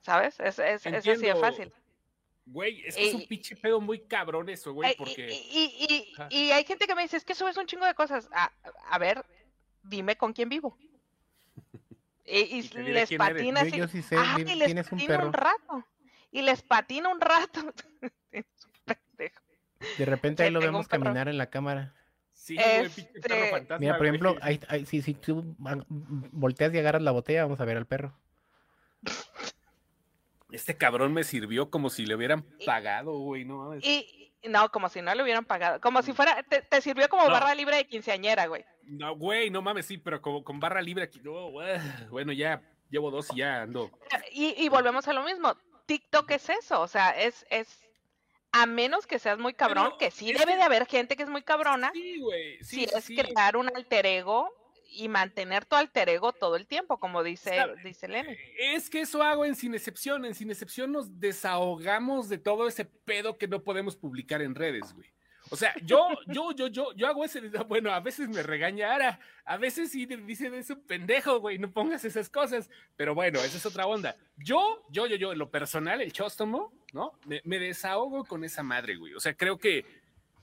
[0.00, 0.40] ¿Sabes?
[0.40, 1.72] Es, es, así de fácil.
[2.46, 5.28] Güey, es que es un pinche pedo muy cabrón eso, güey, porque...
[5.30, 8.30] Y, y, hay gente que me dice, es que subes un chingo de cosas.
[8.32, 9.22] A, ver,
[9.82, 10.78] dime con quién vivo.
[12.30, 13.78] Y, les patina así.
[13.78, 15.26] Yo, sí sé, tienes un, perro.
[15.26, 15.84] un rato
[16.30, 17.72] y les patina un rato.
[19.98, 21.94] de repente ahí lo vemos caminar en la cámara.
[22.32, 23.04] Sí, este...
[23.78, 24.36] Mira, por ejemplo,
[24.86, 28.14] si, si, tú volteas y agarras la botella, vamos a ver al perro.
[30.50, 35.02] Este cabrón me sirvió como si le hubieran pagado, güey, no Y, no, como si
[35.02, 35.80] no le hubieran pagado.
[35.80, 38.64] Como si fuera, te, sirvió como barra libre de quinceañera, güey.
[38.82, 41.20] No, güey, no mames, sí, pero como con barra libre aquí.
[41.20, 41.50] No,
[42.10, 43.90] bueno, ya llevo dos y ya ando.
[44.32, 45.56] Y, y volvemos a lo mismo.
[45.86, 47.80] TikTok es eso, o sea, es, es,
[48.52, 51.42] a menos que seas muy cabrón, que sí debe de haber gente que es muy
[51.42, 51.90] cabrona.
[51.94, 52.62] Sí, güey.
[52.62, 54.52] Sí, es crear un alter ego
[54.98, 58.36] y mantener tu alter ego todo el tiempo, como dice, dice Lenny.
[58.58, 60.24] Es que eso hago en Sin Excepción.
[60.24, 64.92] En Sin Excepción nos desahogamos de todo ese pedo que no podemos publicar en redes,
[64.92, 65.08] güey.
[65.50, 69.56] O sea, yo, yo, yo, yo, yo hago ese, bueno, a veces me regañara, a
[69.56, 73.64] veces sí dicen es un pendejo, güey, no pongas esas cosas, pero bueno, esa es
[73.64, 74.16] otra onda.
[74.36, 77.18] Yo, yo, yo, yo, en lo personal, el chóstomo, ¿no?
[77.24, 79.14] Me, desahogo con esa madre, güey.
[79.14, 79.97] O sea, creo que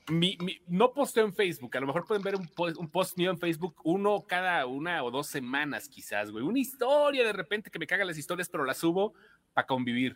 [0.08, 0.38] mi,
[0.68, 3.40] no posteo en Facebook, a lo mejor pueden ver un post, un post mío en
[3.40, 6.44] Facebook uno cada una o dos semanas quizás, güey.
[6.44, 9.14] Una historia de repente que me cagan las historias, pero la subo
[9.54, 10.16] para convivir.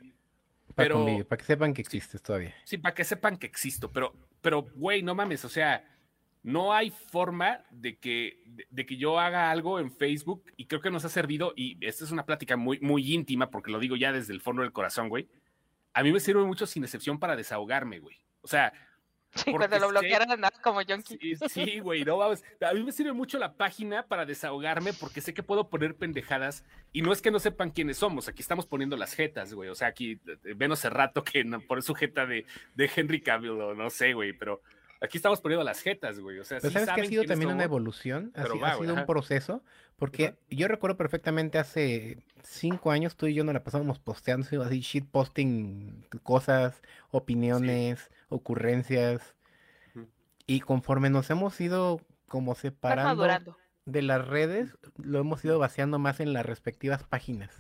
[0.76, 2.56] Para convivir, para que sepan que existes todavía.
[2.64, 5.84] Sí, para que sepan que existo, pero pero, güey, no mames, o sea,
[6.44, 10.92] no hay forma de que, de, que yo haga algo en Facebook y creo que
[10.92, 14.12] nos ha servido, y esta es una plática muy, muy íntima, porque lo digo ya
[14.12, 15.28] desde el fondo del corazón, güey.
[15.94, 18.18] A mí me sirve mucho sin excepción para desahogarme, güey.
[18.42, 18.72] O sea,
[19.36, 21.18] Sí, cuando lo bloquearon andaba como junkie.
[21.36, 22.44] Sí, sí, güey, no vamos.
[22.62, 26.64] A mí me sirve mucho la página para desahogarme porque sé que puedo poner pendejadas
[26.94, 28.28] y no es que no sepan quiénes somos.
[28.28, 29.70] Aquí estamos poniendo las jetas, güey.
[29.70, 30.20] O sea, aquí
[30.58, 34.14] menos hace rato que no, por su jeta de, de Henry Cavill o no sé,
[34.14, 34.62] güey, pero
[35.02, 36.40] Aquí estamos poniendo las jetas, güey.
[36.40, 39.64] O sea, Pero sabes que ha sido también una evolución, ha, ha sido un proceso,
[40.00, 44.80] porque yo recuerdo perfectamente hace cinco años tú y yo nos la pasábamos posteando así,
[44.80, 46.82] shit posting cosas,
[47.12, 49.36] opiniones, ocurrencias.
[50.48, 53.28] Y conforme nos hemos ido como separando
[53.86, 57.52] de las redes, lo hemos ido vaciando más en las respectivas páginas.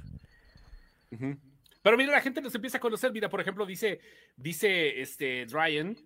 [1.82, 3.12] Pero mira, la gente nos empieza a conocer.
[3.12, 4.00] Mira, por ejemplo, dice,
[4.38, 5.98] dice este Ryan,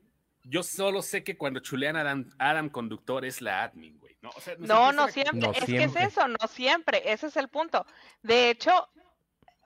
[0.43, 4.17] yo solo sé que cuando chulean a Adam, Adam Conductor es la admin, güey.
[4.21, 5.49] No, no, no, siempre.
[5.55, 7.11] es que es eso, no siempre.
[7.11, 7.85] Ese es el punto.
[8.21, 8.89] De hecho,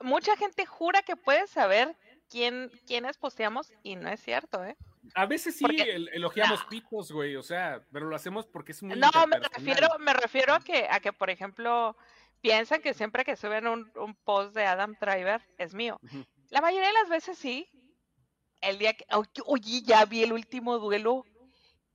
[0.01, 1.95] mucha gente jura que puede saber
[2.29, 4.75] quién, quiénes posteamos y no es cierto, ¿eh?
[5.15, 5.65] A veces sí
[6.13, 10.13] elogiamos pitos, güey, o sea, pero lo hacemos porque es muy No, me refiero, me
[10.13, 11.95] refiero a que, a que, por ejemplo,
[12.41, 15.99] piensan que siempre que suben un, post de Adam Driver es mío.
[16.49, 17.69] La mayoría de las veces sí,
[18.61, 19.05] el día que.
[19.45, 21.25] Oye, ya vi el último duelo.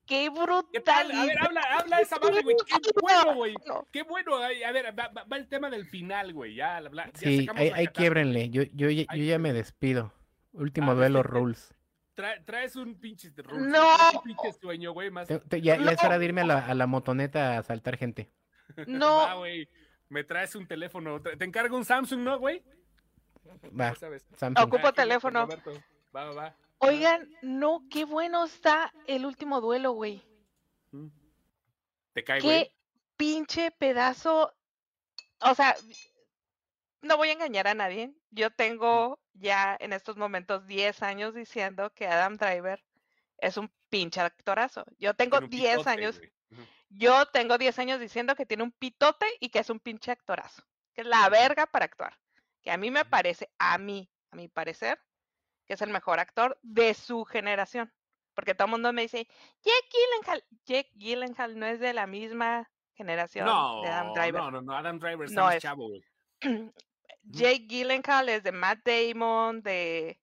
[0.06, 1.12] ¡Qué brutal!
[1.12, 2.56] A ver, habla, habla esa madre, güey.
[2.66, 3.54] ¡Qué bueno, güey!
[3.92, 4.36] ¡Qué bueno!
[4.36, 6.56] A ver, va, el tema del final, güey.
[6.56, 8.50] Ya, ya sí, ahí, quiebrenle.
[8.50, 10.12] Yo, yo, yo, ya me despido.
[10.52, 11.74] Último duelo, Rules.
[12.44, 13.68] traes un pinche rules.
[13.68, 13.96] No.
[14.14, 15.10] Un pinche sueño, güey.
[15.10, 15.28] Más...
[15.28, 18.30] ya, es hora de irme a la, a la motoneta a saltar gente.
[18.86, 19.38] No.
[19.38, 19.68] güey.
[20.08, 21.22] Me traes un teléfono.
[21.22, 22.62] Te encargo un Samsung, ¿no, güey?
[23.78, 23.94] Va.
[24.36, 24.66] Samsung.
[24.66, 25.48] Ocupo ah, teléfono.
[26.14, 26.56] Va, va, va.
[26.78, 30.22] Oigan, no, qué bueno está el último duelo, güey.
[30.90, 31.08] Mm.
[32.12, 32.74] Te cae, Qué
[33.16, 34.52] pinche pedazo.
[35.40, 35.76] O sea,
[37.02, 38.12] no voy a engañar a nadie.
[38.30, 42.82] Yo tengo ya en estos momentos 10 años diciendo que Adam Driver
[43.38, 44.84] es un pinche actorazo.
[44.98, 46.20] Yo tengo 10 años.
[46.88, 50.62] Yo tengo 10 años diciendo que tiene un pitote y que es un pinche actorazo.
[50.94, 52.18] Que es la verga para actuar.
[52.60, 55.00] Que a mí me parece, a mí, a mi parecer,
[55.66, 57.92] que es el mejor actor de su generación.
[58.34, 59.26] Porque todo el mundo me dice,
[59.62, 64.40] Jake Gyllenhaal, Jake Gyllenhaal no es de la misma generación de Adam Driver.
[64.40, 65.90] No, no, no, Adam Driver no es chavo,
[67.24, 70.18] Jake Gyllenhaal es de Matt Damon, de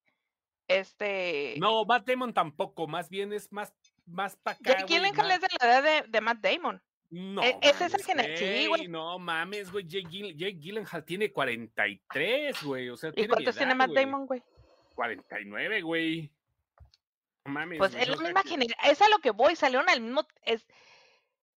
[0.67, 1.55] este...
[1.59, 3.73] No, Matt Damon tampoco, más bien es más,
[4.05, 4.79] más para acá.
[4.79, 6.81] Jake Gyllenhaal es de la edad de, Matt Damon.
[7.11, 8.79] No, e, es esa generación.
[8.79, 9.85] Sí, No mames, güey.
[9.87, 12.89] Jake, Gyllenhaal tiene 43, güey.
[12.89, 14.43] O sea, ¿Y cuántos tiene Matt Damon, güey?
[14.99, 16.29] 49, güey.
[17.45, 17.77] Mames.
[17.77, 18.91] Pues es la misma generación.
[18.91, 20.27] Es a lo que voy, salieron al mismo.
[20.43, 20.65] Es...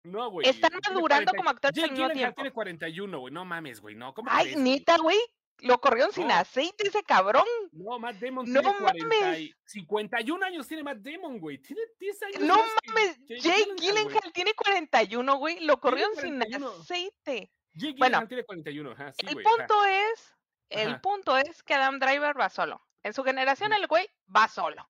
[0.04, 0.46] No, güey.
[0.46, 2.36] Están madurando como actores al mismo tiempo.
[2.36, 3.34] tiene 41, güey.
[3.34, 3.96] No mames, güey.
[3.96, 5.18] No, ¿cómo Ay, neta, güey.
[5.60, 7.46] Lo corrieron sin aceite ese cabrón.
[7.72, 9.56] No, Matt Damon no tiene 40, mames.
[9.66, 11.60] 51 años tiene Matt Damon, güey.
[11.60, 12.42] Tiene 10 años.
[12.42, 15.60] No mames, Jake Gyllenhaal tiene 41, güey.
[15.62, 17.52] Lo corrieron sin aceite.
[17.74, 20.36] Jake bueno, tiene 41, ajá, sí, El punto es,
[20.70, 22.82] el punto es que Adam Driver va solo.
[23.04, 24.90] En su generación el güey va solo.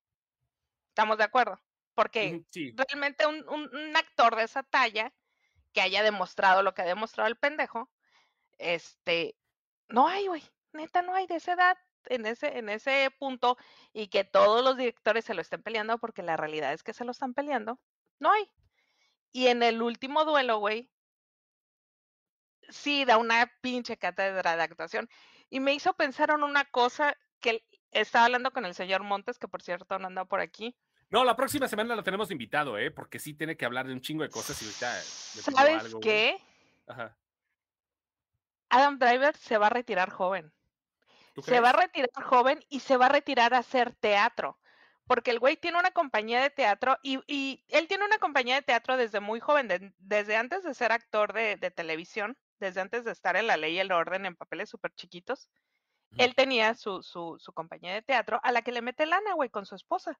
[0.88, 1.60] ¿Estamos de acuerdo?
[1.94, 5.12] Porque realmente un, actor de esa talla
[5.72, 7.90] que haya demostrado lo que ha demostrado el pendejo,
[8.58, 9.36] este,
[9.88, 10.42] no hay, güey.
[10.72, 13.56] Neta, no hay de esa edad en ese, en ese punto
[13.92, 17.04] y que todos los directores se lo estén peleando porque la realidad es que se
[17.04, 17.78] lo están peleando.
[18.18, 18.50] No hay.
[19.32, 20.90] Y en el último duelo, güey,
[22.68, 25.08] sí da una pinche cátedra de actuación.
[25.50, 29.48] Y me hizo pensar en una cosa que estaba hablando con el señor Montes, que
[29.48, 30.76] por cierto no anda por aquí.
[31.10, 32.90] No, la próxima semana lo tenemos invitado, ¿eh?
[32.90, 36.38] Porque sí tiene que hablar de un chingo de cosas y ¿Sabes qué?
[36.86, 37.16] Ajá.
[38.68, 40.52] Adam Driver se va a retirar joven.
[41.42, 44.58] Se va a retirar joven y se va a retirar a hacer teatro.
[45.08, 48.96] Porque el güey tiene una compañía de teatro y, él tiene una compañía de teatro
[48.96, 53.34] desde muy joven, desde antes de ser actor de, de, televisión, desde antes de estar
[53.34, 55.48] en la ley y el orden en papeles súper chiquitos
[56.16, 59.50] él tenía su, su, su, compañía de teatro a la que le mete lana, güey,
[59.50, 60.18] con su esposa.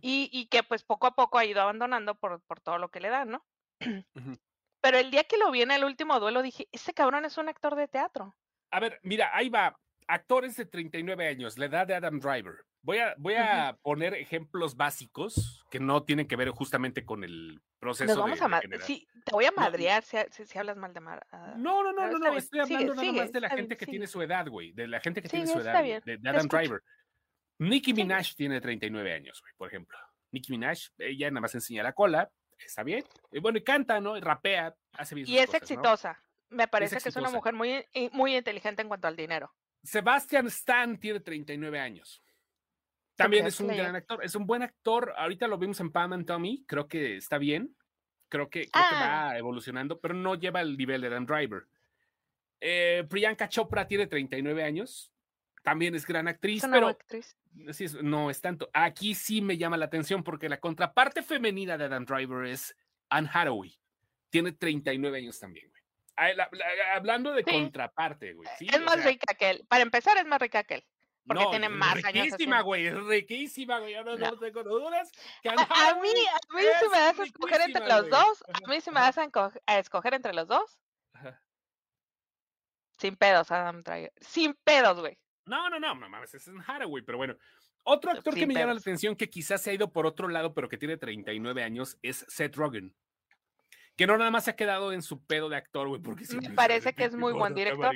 [0.00, 3.00] y, y, que pues poco a poco ha ido abandonando por, por todo lo que
[3.00, 3.44] le dan, ¿no?
[4.82, 7.48] Pero el día que lo vi en el último duelo dije, ese cabrón es un
[7.48, 8.36] actor de teatro.
[8.70, 9.78] A ver, mira, ahí va.
[10.08, 12.66] Actores de 39 años, la edad de Adam Driver.
[12.84, 17.62] Voy a, voy a poner ejemplos básicos que no tienen que ver justamente con el
[17.78, 21.24] proceso vamos de, a sí, te voy a madrear si, si, hablas mal de Mar.
[21.30, 24.08] Ah, no, no, no, no, no, estoy hablando nada más de la gente que tiene
[24.08, 26.82] su edad, güey, de la gente que tiene su edad, de, Adam Driver.
[27.58, 29.96] Nicki Minaj tiene 39 años, güey, por ejemplo.
[30.32, 33.04] Nicki Minaj, ella nada más enseña la cola, está bien.
[33.30, 34.16] Y bueno, y canta, ¿no?
[34.16, 36.20] Y rapea, hace bien Y es exitosa.
[36.48, 39.54] Me parece que es una mujer muy, muy inteligente en cuanto al dinero.
[39.84, 42.22] Sebastian Stan tiene 39 años
[43.22, 45.14] También es un gran actor, es un buen actor.
[45.16, 47.76] Ahorita lo vimos en Pam and Tommy, creo que está bien.
[48.28, 49.26] Creo que, creo que Ah.
[49.30, 51.64] va evolucionando, pero no lleva el nivel de Dan Driver.
[52.60, 55.12] Eh, Priyanka Chopra tiene 39 años.
[55.62, 57.36] También es gran actriz, Es pero actriz.
[57.72, 58.68] sí no es tanto.
[58.72, 62.76] Aquí sí me llama la atención porque la contraparte femenina de Dan Driver es
[63.10, 63.78] Anne Hathaway.
[64.30, 65.82] Tiene 39 años también, güey.
[66.36, 66.66] La- la-
[66.96, 67.50] hablando de Sí.
[67.50, 68.48] contraparte, güey.
[68.58, 69.64] sí, es o más sea, rica que él.
[69.68, 70.84] Para empezar, es más rica que él.
[71.26, 72.86] Porque no, tiene es más años Riquísima, güey.
[72.86, 73.94] Es riquísima, güey.
[73.94, 75.10] Yo no, no tengo dudas.
[75.44, 78.10] A, mí, a mí si me das a escoger entre riquísima, los güey.
[78.10, 80.78] dos, a mí si me das a, escoger entre los dos,
[81.12, 81.40] Ajá.
[82.98, 84.12] sin pedos, Adam Driver.
[84.20, 85.16] Sin pedos, güey.
[85.46, 87.36] No, no, no, no mames, es en Hathaway, pero bueno.
[87.84, 88.82] Otro actor que me llama la pedos.
[88.82, 92.24] atención que quizás se ha ido por otro lado, pero que tiene 39 años, es
[92.28, 92.94] Seth Rogen.
[93.96, 96.50] Que no nada más se ha quedado en su pedo de actor, güey, porque sale
[96.50, 97.94] parece que es muy buen director.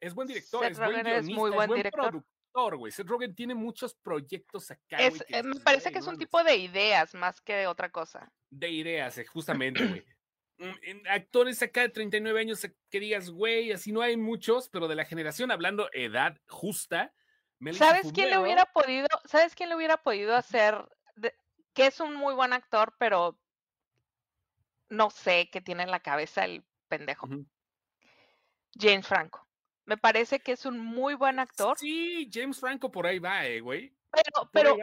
[0.00, 2.24] Es buen director, Seth es buen es muy es buen director.
[2.52, 2.92] Productor, güey.
[2.92, 6.42] Seth Rogen tiene muchos proyectos acá, Es, que eh, me parece que es un tipo
[6.44, 8.30] de ideas más que de otra cosa.
[8.50, 10.04] de ideas, eh, justamente, güey.
[11.08, 15.04] Actores acá de 39 años que digas, güey, así no hay muchos, pero de la
[15.04, 17.12] generación, hablando edad justa.
[17.58, 21.34] Melissa ¿Sabes quién le Fumero, hubiera podido, sabes quién le hubiera podido hacer, de-
[21.72, 23.38] que es un muy buen actor, pero
[24.88, 27.28] no sé qué tiene en la cabeza el pendejo?
[28.78, 29.41] James Franco.
[29.84, 33.60] Me parece que es un muy buen actor, Sí, James Franco por ahí va, eh,
[33.60, 33.92] güey.
[34.12, 34.76] pero, pero,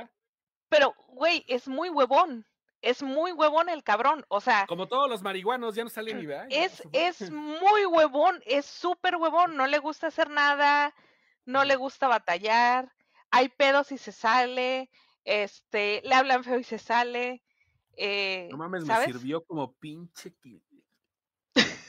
[0.70, 2.46] pero, güey, es muy huevón.
[2.82, 4.26] Es muy huevón el cabrón.
[4.30, 8.42] O sea, Como todos los marihuanos, ya no salen ni ya es, es muy huevón,
[8.46, 9.58] es súper huevón.
[9.58, 10.96] No le gusta hacer nada,
[11.46, 12.94] no le gusta batallar.
[13.32, 14.90] Hay pedos y se sale.
[15.26, 17.44] Este, le hablan feo y se sale.
[17.98, 19.08] eh, No mames, ¿sabes?
[19.10, 20.34] me sirvió como pinche.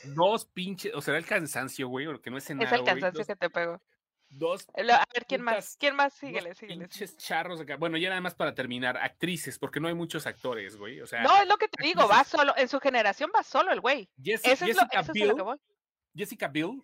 [0.05, 3.19] Dos pinches, o será el cansancio, güey, porque no es Es nada, el güey, cansancio
[3.21, 3.81] dos, que te pegó.
[4.29, 5.77] dos A ver, ¿quién más?
[5.79, 6.13] ¿Quién más?
[6.15, 6.81] Síguele, síguele.
[6.89, 7.77] pinches charros acá.
[7.77, 11.01] Bueno, ya nada más para terminar, actrices, porque no hay muchos actores, güey.
[11.01, 13.73] O sea, No, es lo que te digo, va solo, en su generación va solo
[13.73, 14.09] el güey.
[14.19, 15.59] Jessi- Eso es, lo, Jessica, eso es a lo que voy.
[16.15, 16.83] Jessica Biel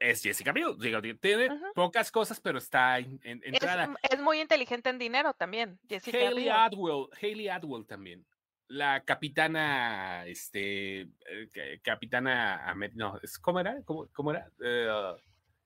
[0.00, 0.76] es Jessica Biel.
[0.78, 3.94] Digo, tiene pocas cosas, pero está en, en- Es, entrada.
[4.08, 5.78] es muy inteligente en dinero también.
[5.88, 6.52] Jessica Hayley Biel.
[6.56, 8.24] Atwell, Hayley Atwell también.
[8.68, 13.82] La capitana, este, eh, ca- capitana, no, es- ¿cómo era?
[13.84, 14.46] ¿Cómo, cómo era?
[14.62, 15.14] Eh,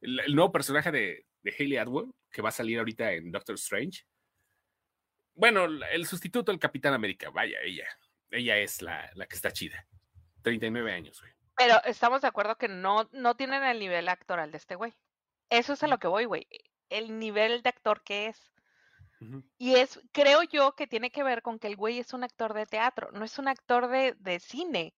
[0.01, 3.57] el, el nuevo personaje de, de Hayley Atwell, que va a salir ahorita en Doctor
[3.57, 4.05] Strange.
[5.35, 7.87] Bueno, el sustituto del Capitán América, vaya, ella.
[8.31, 9.87] Ella es la, la que está chida.
[10.43, 11.33] 39 años, güey.
[11.57, 14.95] Pero estamos de acuerdo que no, no tienen el nivel actoral de este güey.
[15.51, 16.47] Eso es a lo que voy, güey.
[16.89, 18.52] El nivel de actor que es.
[19.59, 22.53] Y es, creo yo que tiene que ver con que el güey es un actor
[22.55, 24.95] de teatro, no es un actor de, de cine.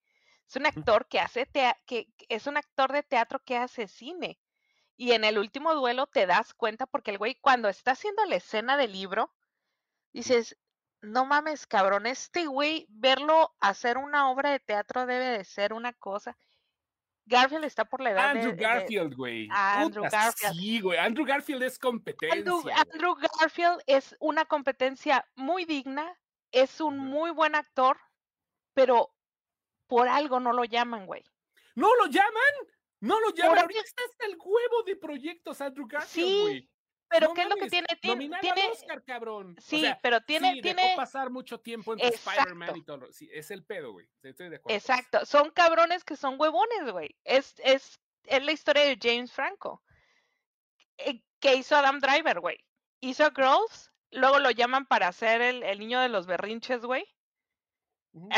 [0.49, 4.39] Es un actor que hace tea- que es un actor de teatro que hace cine.
[4.97, 8.37] Y en el último duelo te das cuenta porque el güey cuando está haciendo la
[8.37, 9.35] escena del libro,
[10.13, 10.57] dices,
[11.03, 15.93] no mames, cabrón, este güey, verlo hacer una obra de teatro debe de ser una
[15.93, 16.39] cosa.
[17.27, 19.49] Garfield está por la edad Andrew de, Garfield, güey.
[19.51, 20.55] Andrew Puta, Garfield.
[20.55, 20.99] Sí, güey.
[20.99, 22.77] Andrew Garfield es competencia.
[22.77, 26.19] Andrew, Garfield es una competencia muy digna,
[26.53, 27.99] es un muy buen actor,
[28.75, 29.15] pero
[29.87, 31.25] por algo no lo llaman, güey.
[31.75, 32.55] ¿No lo llaman?
[33.01, 33.51] No lo llaman.
[33.51, 36.71] Por Ahorita está hasta el huevo de proyectos, Andrew Garfield, Sí, güey.
[37.15, 37.87] Pero No ¿qué es lo que tiene?
[38.01, 39.55] Tiene, tiene- Oscar, cabrón.
[39.57, 42.99] O sí, sea, pero tiene, sí, tiene, dejó pasar mucho tiempo entre Spider-Man y Exacto.
[42.99, 43.13] todo.
[43.13, 44.09] Sí, es el pedo, güey.
[44.23, 44.63] Estoy de acuerdo.
[44.63, 44.93] con eso.
[44.93, 47.15] exacto, son cabrones que son huevones, güey.
[47.23, 49.83] Es, es, es la historia de James Franco.
[50.99, 52.59] Eh, que hizo Adam Driver, güey.
[53.01, 57.07] Hizo Girls, luego lo llaman para hacer el, el niño de los berrinches, güey.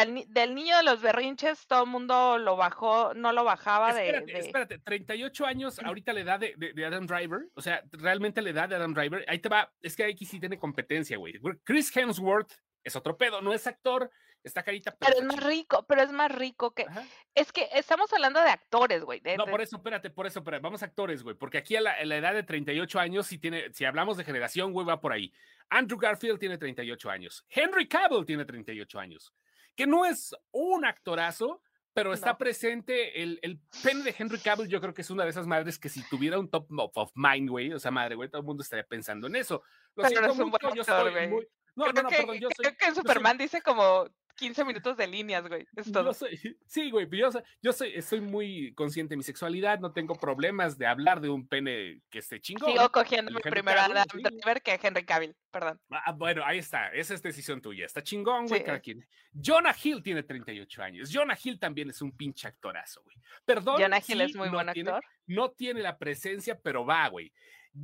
[0.08, 4.32] Ni- del niño de los berrinches, todo el mundo lo bajó, no lo bajaba Espérate,
[4.32, 8.40] de, espérate, 38 años, ahorita la edad de, de- de Adam Driver, o sea, realmente
[8.40, 11.34] la edad de Adam Driver, ahí te va, es que aquí sí tiene competencia, güey.
[11.62, 12.52] Chris Hemsworth
[12.82, 14.10] es otro pedo, no es actor,
[14.42, 16.84] está carita, Pero es está más rico, pero es más rico que.
[16.84, 17.04] Ajá.
[17.34, 19.18] Es que estamos hablando de actores, güey.
[19.20, 21.80] de- No, por eso, espérate, por eso, espérate, vamos a actores, güey, porque aquí a
[21.80, 25.00] la, a la edad de 38 años, si, tiene, si hablamos de generación, güey, va
[25.00, 25.32] por ahí.
[25.68, 29.34] Andrew Garfield tiene 38 años, Henry Cavill tiene 38 años,
[29.76, 31.62] que no es un actorazo,
[31.92, 32.38] pero está No.
[32.38, 35.78] presente el, el pene de Henry Cavill, yo creo que es una de esas madres
[35.78, 38.62] que si tuviera un top of, mind, güey, o sea, madre, güey, todo el mundo
[38.62, 39.62] estaría pensando en eso.
[39.94, 41.28] Lo Pero no es un buen actor, güey.
[41.28, 41.48] muy...
[41.74, 42.64] No, creo no, no, que, perdón, yo soy...
[42.64, 45.66] creo que soy- Superman dice como 15 minutos de líneas, güey.
[45.76, 46.14] Es yo todo.
[46.14, 49.92] soy, sí, güey, pero yo, soy- yo soy, estoy muy consciente de mi sexualidad, no
[49.92, 52.70] tengo problemas de hablar de un pene que esté chingón.
[52.70, 54.06] Sigo cogiéndome Henry primero Adam.
[54.12, 55.80] Driver que Henry Cavill, perdón.
[55.90, 58.64] Ah, bueno, ahí está, esa es decisión tuya, está chingón, güey, Sí.
[58.66, 59.06] cada quien.
[59.32, 63.16] Jonah Hill tiene 38 años, Jonah Hill también es un pinche actorazo, güey.
[63.44, 65.04] Perdón, Jonah Hill sí, es muy no buen tiene- actor.
[65.26, 67.32] no tiene la presencia, pero va, güey.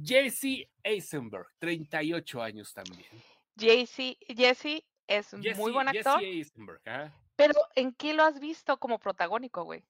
[0.02, 3.04] Jesse Eisenberg, 38 años también.
[3.58, 6.20] Jesse, Jesse es muy buen actor.
[6.20, 6.52] Jesse
[7.36, 9.84] Pero ¿en qué lo has visto como protagónico, güey?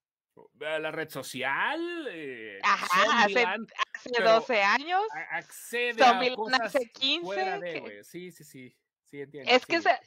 [0.58, 2.08] La red social.
[2.10, 5.02] Eh, Ajá, hace, hace 12 años.
[5.30, 7.58] Accede a cosas hace 15.
[7.60, 8.76] De, sí, sí, sí.
[9.04, 10.00] sí entiendo, es, Que e,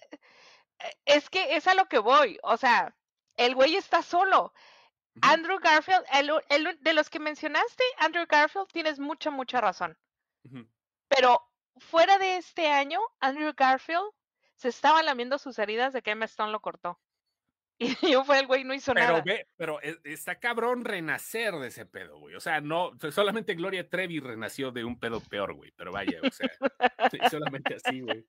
[1.05, 2.39] es que es a lo que voy.
[2.43, 2.95] O sea,
[3.37, 4.53] el güey está solo.
[5.21, 6.03] Andrew Garfield,
[6.49, 9.97] el, de los que mencionaste, Andrew Garfield, tienes mucha, mucha razón.
[11.07, 11.41] Pero
[11.77, 14.11] fuera de este año, Andrew Garfield
[14.55, 16.99] se estaba lamiendo sus heridas de que Emma Stone lo cortó.
[18.03, 19.21] Y yo fue el güey, no hizo pero, nada.
[19.25, 22.35] Ve, pero e, está cabrón renacer de ese pedo, güey.
[22.35, 25.71] O sea, no, solamente Gloria Trevi renació de un pedo peor, güey.
[25.75, 26.49] Pero vaya, o sea,
[27.29, 28.25] solamente así, güey.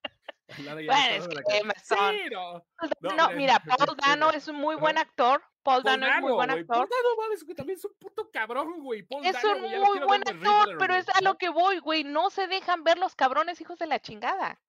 [0.58, 2.30] Bueno, es que Emma Stone.
[2.30, 5.42] no, mira, Paul Dano es un muy buen actor.
[5.62, 6.66] Paul, Dano, es muy buen actor.
[6.66, 9.04] Paul Dano, mames, que también es un puto cabrón, güey.
[9.24, 12.04] es un muy buen actor, pero es a lo que voy, güey.
[12.04, 14.60] No se dejan ver los cabrones hijos de la chingada.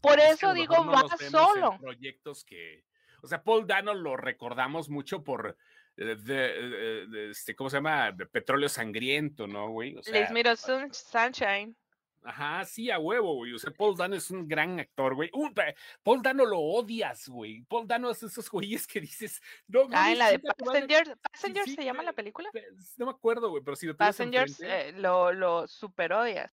[0.00, 1.78] Por eso digo, va solo.
[1.78, 2.84] proyectos que
[3.22, 5.56] o sea, Paul Dano lo recordamos mucho por
[5.96, 8.12] eh, de, de, este, ¿cómo se llama?
[8.12, 9.96] De petróleo sangriento, ¿no, güey?
[9.96, 11.76] O sea, Les Sunshine.
[12.22, 13.54] Ajá, sí, a huevo, güey.
[13.54, 15.30] O sea, Paul Dano es un gran actor, güey.
[15.32, 15.48] Uh,
[16.02, 17.62] Paul Dano lo odias, güey.
[17.62, 19.40] Paul Dano es esos güeyes que dices.
[19.66, 21.12] No, ah, en la de Passengers.
[21.32, 22.50] ¿Passengers se llama la película?
[22.98, 26.54] No me acuerdo, güey, pero si lo Passengers eh, lo, lo super odias.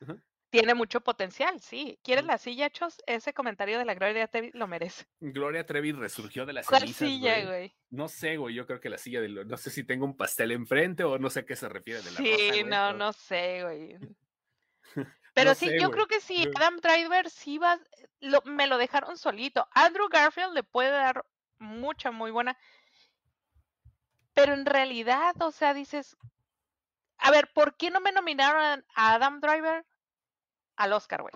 [0.00, 0.16] Ajá.
[0.50, 2.00] Tiene mucho potencial, sí.
[2.02, 3.00] ¿Quieres la silla, Chos?
[3.06, 5.06] Ese comentario de la Gloria Trevi lo merece.
[5.20, 7.72] Gloria Trevi resurgió de la ¿Cuál silla, güey?
[7.90, 8.56] No sé, güey.
[8.56, 9.28] Yo creo que la silla de...
[9.28, 12.10] No sé si tengo un pastel enfrente o no sé a qué se refiere de
[12.10, 13.96] la Sí, no, no sé, güey.
[15.34, 17.78] Pero sí, yo creo que sí, Adam Driver sí va...
[18.44, 19.68] me lo dejaron solito.
[19.70, 21.24] Andrew Garfield le puede dar
[21.58, 22.58] mucha, muy buena...
[24.34, 26.16] Pero en realidad, o sea, dices...
[27.18, 29.84] A ver, ¿por qué no me nominaron a Adam Driver?
[30.80, 31.34] Al Oscar, güey.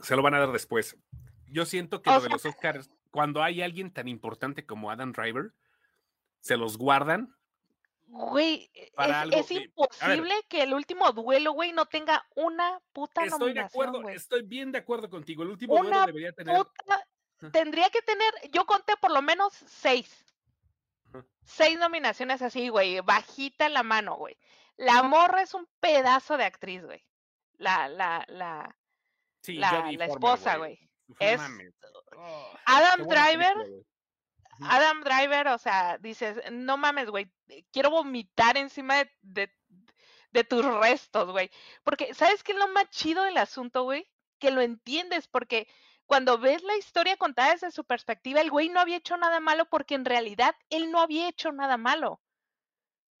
[0.00, 0.96] Se lo van a dar después.
[1.48, 5.52] Yo siento que lo de los Oscars, cuando hay alguien tan importante como Adam Driver,
[6.40, 7.36] se los guardan.
[8.06, 8.70] Güey,
[9.32, 14.42] es, imposible que el último duelo, güey, no tenga una puta estoy de acuerdo, estoy
[14.42, 15.42] bien de acuerdo contigo.
[15.42, 16.62] El último duelo debería tener.
[17.50, 20.24] tendría que tener, yo conté por lo menos seis.
[21.44, 24.36] Seis nominaciones así, güey, bajita en la mano, güey.
[24.76, 27.04] La morra es un pedazo de actriz, güey.
[27.58, 28.76] La, la, la,
[29.46, 30.78] la, la esposa, güey.
[31.18, 31.40] Es
[32.16, 33.56] oh, Adam Driver.
[34.60, 37.32] Adam Driver, o sea, dices, no mames, güey,
[37.72, 39.52] quiero vomitar encima de, de,
[40.30, 41.50] de tus restos, güey.
[41.82, 44.08] Porque, ¿sabes qué es lo más chido del asunto, güey?
[44.38, 45.68] Que lo entiendes, porque
[46.06, 49.66] cuando ves la historia contada desde su perspectiva, el güey no había hecho nada malo
[49.66, 52.20] porque en realidad él no había hecho nada malo.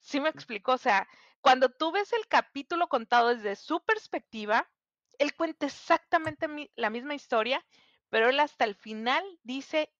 [0.00, 0.72] ¿Sí me explico?
[0.72, 1.08] O sea,
[1.42, 4.70] cuando tú ves el capítulo contado desde su perspectiva,
[5.18, 7.64] él cuenta exactamente la misma historia,
[8.08, 9.92] pero él hasta el final dice,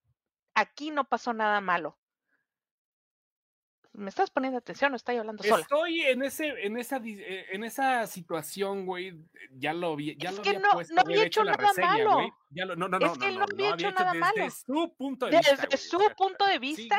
[0.54, 1.98] aquí no pasó nada malo.
[3.94, 5.60] ¿Me estás poniendo atención o estoy hablando sola?
[5.60, 9.14] Estoy en ese, en esa, eh, en esa situación, güey.
[9.50, 12.20] Ya lo vi, ya es lo que no, no había hecho, nada malo.
[12.50, 14.32] no, no, no, es que él no, había hecho nada malo.
[14.36, 15.56] Desde su punto de vista.
[15.56, 16.98] Desde su punto de vista.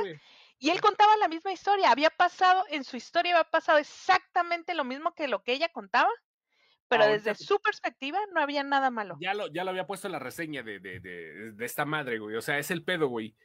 [0.63, 4.85] Y él contaba la misma historia, había pasado, en su historia había pasado exactamente lo
[4.85, 6.07] mismo que lo que ella contaba,
[6.87, 9.17] pero desde su perspectiva no había nada malo.
[9.19, 12.37] Ya lo, ya lo había puesto en la reseña de, de, de, esta madre, güey.
[12.37, 13.35] O sea, es el pedo, güey.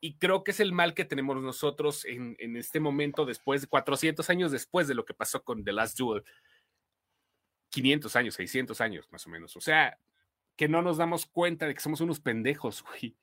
[0.00, 4.30] Y creo que es el mal que tenemos nosotros en, en este momento, después, 400
[4.30, 6.24] años después de lo que pasó con The Last Duel.
[7.68, 9.54] 500 años, 600 años más o menos.
[9.58, 9.98] O sea,
[10.56, 13.14] que no nos damos cuenta de que somos unos pendejos, güey.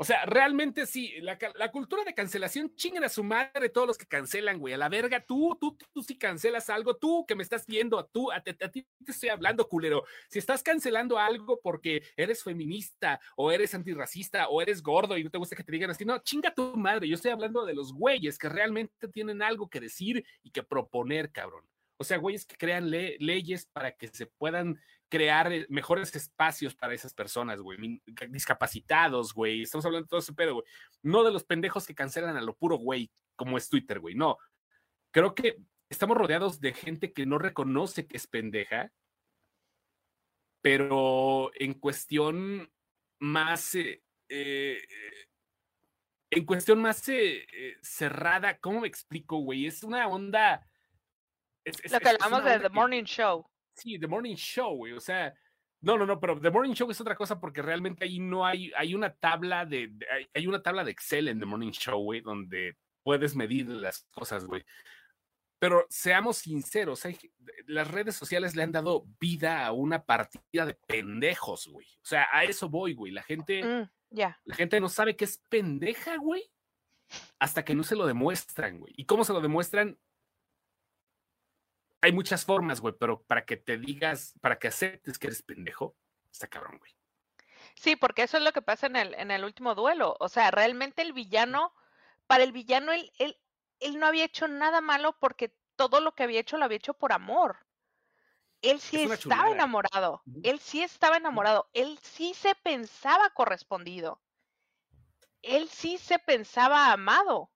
[0.00, 1.36] O sea, realmente sí, la,
[1.70, 5.20] cultura de cancelación, chinguen a su madre todos los que cancelan, güey, a la verga,
[5.20, 9.12] tú, tú, tú sí cancelas algo, tú que me estás viendo, tú, a, ti te
[9.12, 10.04] estoy hablando, culero.
[10.30, 15.28] Si estás cancelando algo porque eres feminista o eres antirracista o eres gordo y no
[15.28, 17.92] te gusta que te digan así, no, chinga tu madre, yo estoy hablando de los
[17.92, 21.66] güeyes que realmente tienen algo que decir y que proponer, cabrón.
[21.98, 24.80] O sea, güeyes que crean leyes para que se puedan
[25.10, 28.00] crear eh, mejores espacios para esas personas, güey.
[28.30, 29.62] Discapacitados, güey.
[29.62, 30.66] Estamos hablando de todo ese pedo, güey.
[31.02, 34.14] No de los pendejos que cancelan a lo puro, güey, como es Twitter, güey.
[34.14, 34.38] No.
[35.10, 35.58] Creo que
[35.90, 38.92] estamos rodeados de gente que no reconoce que es pendeja,
[40.62, 42.72] pero en cuestión
[43.18, 43.74] más.
[43.74, 44.82] Eh, eh,
[46.32, 47.04] en cuestión más
[47.82, 49.66] cerrada, ¿cómo me explico, güey?
[49.66, 50.64] Es una onda
[51.64, 53.50] lo que hablamos de The Morning Show.
[53.80, 54.92] Sí, The Morning Show, güey.
[54.92, 55.34] O sea,
[55.80, 58.70] no, no, no, pero The Morning Show es otra cosa porque realmente ahí no hay,
[58.76, 59.90] hay una tabla de,
[60.34, 64.44] hay, una tabla de Excel en The Morning Show, güey, donde puedes medir las cosas,
[64.44, 64.64] güey.
[65.58, 67.02] Pero seamos sinceros,
[67.66, 71.86] las redes sociales le han dado vida a una partida de pendejos, güey.
[71.86, 73.12] O sea, a eso voy, güey.
[73.12, 74.40] La gente, mm, ya.
[74.44, 76.50] la gente no sabe que es pendeja, güey,
[77.38, 78.92] hasta que no se lo demuestran, güey.
[78.96, 79.98] ¿Y cómo se lo demuestran?
[82.02, 85.96] Hay muchas formas, güey, pero para que te digas, para que aceptes que eres pendejo,
[86.32, 86.92] está cabrón, güey.
[87.74, 90.16] Sí, porque eso es lo que pasa en el, en el último duelo.
[90.20, 91.74] O sea, realmente el villano,
[92.26, 93.38] para el villano, él, él,
[93.80, 96.94] él no había hecho nada malo porque todo lo que había hecho lo había hecho
[96.94, 97.58] por amor.
[98.62, 104.20] Él sí estaba enamorado, él sí estaba enamorado, él sí se pensaba correspondido,
[105.40, 107.50] él sí se pensaba amado.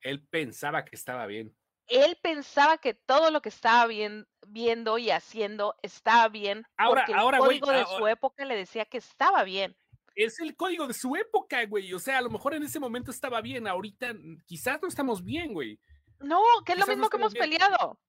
[0.00, 1.54] Él pensaba que estaba bien.
[1.86, 6.66] Él pensaba que todo lo que estaba viendo y haciendo estaba bien.
[6.76, 9.76] Ahora, porque ahora, el código de su época le decía que estaba bien
[10.14, 11.92] es el código de su época, güey.
[11.92, 14.14] O sea, a lo mejor en ese momento estaba bien, ahorita
[14.46, 15.78] quizás no estamos bien, güey.
[16.20, 18.00] No, que es lo mismo que hemos peleado.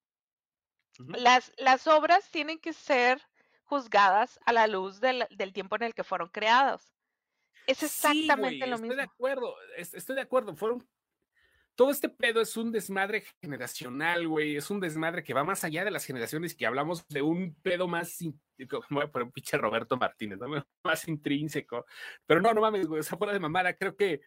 [0.98, 3.22] las, las obras tienen que ser
[3.64, 6.94] juzgadas a la luz del, tiempo en el que fueron creadas.
[7.68, 8.92] Es exactamente lo mismo.
[8.92, 10.56] Estoy de acuerdo, estoy de acuerdo.
[10.56, 10.88] Fueron
[11.76, 14.56] todo este pedo es un desmadre generacional, güey.
[14.56, 17.54] Es un desmadre que va más allá de las generaciones y que hablamos de un
[17.62, 18.18] pedo más,
[18.90, 20.48] voy a poner un pinche Roberto Martínez, ¿no?
[20.84, 21.86] más intrínseco.
[22.26, 24.22] Pero no, no mames, güey, esa fuera de mamada, creo que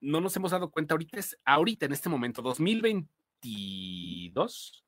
[0.00, 4.85] no nos hemos dado cuenta ahorita, es ahorita en este momento, 2022,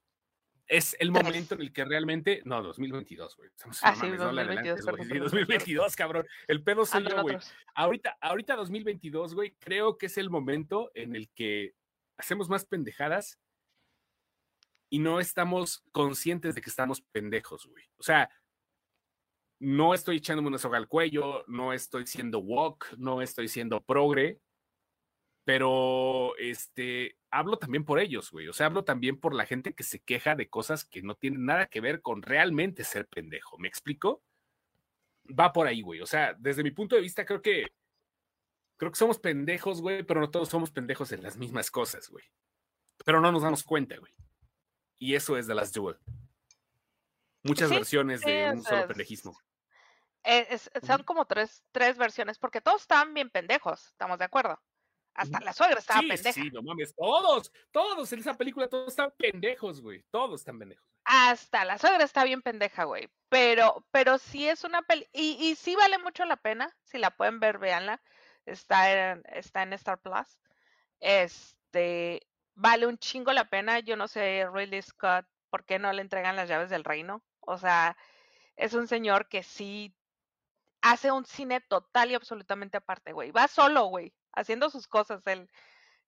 [0.68, 2.42] es el momento en el que realmente.
[2.44, 3.50] No, 2022, güey.
[3.82, 6.26] ah, sí, 2022, 2022, cabrón.
[6.46, 7.38] El pedo soy yo, güey.
[7.74, 11.74] Ahorita, ahorita 2022, güey, creo que es el momento en el que
[12.18, 13.38] hacemos más pendejadas
[14.90, 17.84] y no estamos conscientes de que estamos pendejos, güey.
[17.96, 18.30] O sea,
[19.60, 24.40] no estoy echándome una soga al cuello, no estoy siendo walk, no estoy siendo progre,
[25.48, 28.48] pero este, hablo también por ellos, güey.
[28.48, 31.46] O sea, hablo también por la gente que se queja de cosas que no tienen
[31.46, 33.56] nada que ver con realmente ser pendejo.
[33.56, 34.22] ¿Me explico?
[35.26, 36.02] Va por ahí, güey.
[36.02, 37.72] O sea, desde mi punto de vista, creo que
[38.76, 42.26] creo que somos pendejos, güey, pero no todos somos pendejos en las mismas cosas, güey.
[43.06, 44.12] Pero no nos damos cuenta, güey.
[44.98, 45.96] Y eso es de las Duel.
[47.42, 49.40] Muchas versiones de un solo pendejismo.
[50.82, 54.60] son como tres, tres versiones, porque todos están bien pendejos, ¿estamos de acuerdo?
[55.18, 56.32] Hasta la suegra estaba pendeja.
[56.32, 60.04] Sí, no mames, todos, todos en esa película, todos están pendejos, güey.
[60.12, 60.86] Todos están pendejos.
[61.04, 63.08] Hasta la suegra está bien pendeja, güey.
[63.28, 65.08] Pero, pero sí es una peli.
[65.12, 66.72] Y, y sí vale mucho la pena.
[66.84, 68.00] Si la pueden ver, véanla.
[68.46, 70.40] Está en, está en Star Plus.
[71.00, 72.24] Este.
[72.54, 73.80] Vale un chingo la pena.
[73.80, 77.24] Yo no sé, Ridley Scott, ¿por qué no le entregan las llaves del reino?
[77.40, 77.96] O sea,
[78.54, 79.92] es un señor que sí
[80.80, 83.32] hace un cine total y absolutamente aparte, güey.
[83.32, 85.26] Va solo, güey haciendo sus cosas.
[85.26, 85.50] Él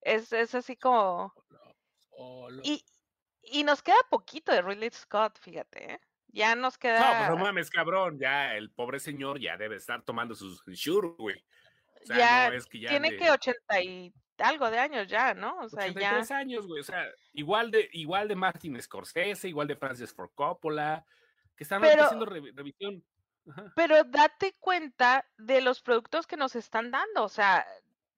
[0.00, 1.34] es, es así como.
[2.62, 2.84] Y,
[3.42, 6.00] y nos queda poquito de Ridley Scott, fíjate, ¿eh?
[6.28, 7.00] Ya nos queda.
[7.00, 8.18] No, pues no mames, cabrón.
[8.18, 11.44] Ya el pobre señor ya debe estar tomando sus sure, güey.
[12.06, 15.58] ya, tiene que ochenta y algo de años ya, ¿no?
[15.58, 16.22] O sea, ya.
[16.36, 16.80] años, güey.
[16.80, 21.04] O sea, igual de, igual de Martin Scorsese, igual de Francis Ford Coppola,
[21.56, 23.04] que están haciendo revisión.
[23.74, 27.24] Pero date cuenta de los productos que nos están dando.
[27.24, 27.66] O sea,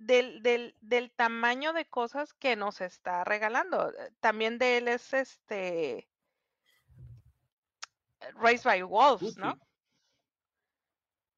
[0.07, 3.91] del, del, del, tamaño de cosas que nos está regalando.
[3.91, 6.09] Eh, también de él es este
[8.35, 9.59] Raised by Wolves, ¿no?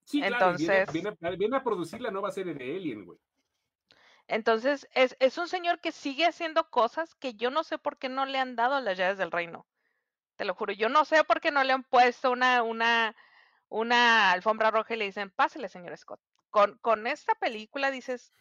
[0.04, 3.18] Sí, Entonces, viene, a producir la nueva serie de Alien, güey.
[4.26, 8.08] Entonces, es, es, un señor que sigue haciendo cosas que yo no sé por qué
[8.08, 9.66] no le han dado las llaves del reino.
[10.36, 13.16] Te lo juro, yo no sé por qué no le han puesto una, una,
[13.68, 16.20] una alfombra roja y le dicen, pásele, señor Scott.
[16.50, 18.32] Con, con esta película dices,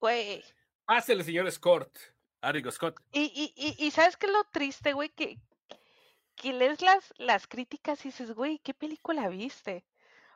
[0.00, 0.44] Güey.
[0.84, 1.98] Pásele, señor Scott.
[2.40, 3.00] Arrigo Scott.
[3.12, 5.08] Y, y, y, ¿sabes qué es lo triste, güey?
[5.08, 5.38] Que,
[6.36, 9.84] que lees las, las críticas y dices, güey, ¿qué película viste?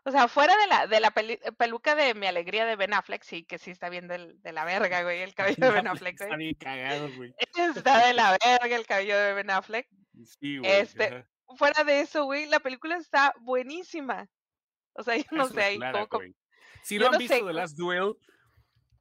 [0.05, 3.45] O sea, fuera de la, de la peluca de Mi Alegría de Ben Affleck, sí,
[3.45, 6.29] que sí está bien de la verga, güey, el cabello de Ben Affleck, güey.
[6.29, 7.35] Está bien cagado, güey.
[7.85, 9.89] Está de la verga el cabello de Ben Affleck.
[10.25, 10.71] Sí, güey.
[10.71, 14.29] Este, fuera de eso, güey, la película está buenísima.
[14.95, 16.25] O sea, yo no sé, ahí como,
[16.83, 18.15] Si lo han visto de The Last Duel,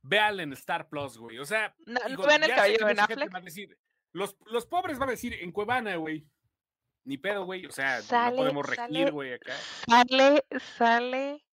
[0.01, 1.39] véanlo en Star Plus, güey.
[1.39, 3.43] O sea, no, digo, el cabello de Affleck.
[3.43, 3.77] Decir,
[4.11, 6.27] los, los pobres van a decir en Cuevana, güey.
[7.03, 7.65] Ni pedo, güey.
[7.65, 9.53] O sea, no podemos regir, güey, acá.
[9.87, 10.45] Sale,
[10.77, 11.45] sale.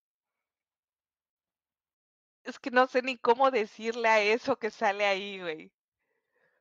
[2.45, 5.73] Es que no sé ni cómo decirle a eso que sale ahí, güey.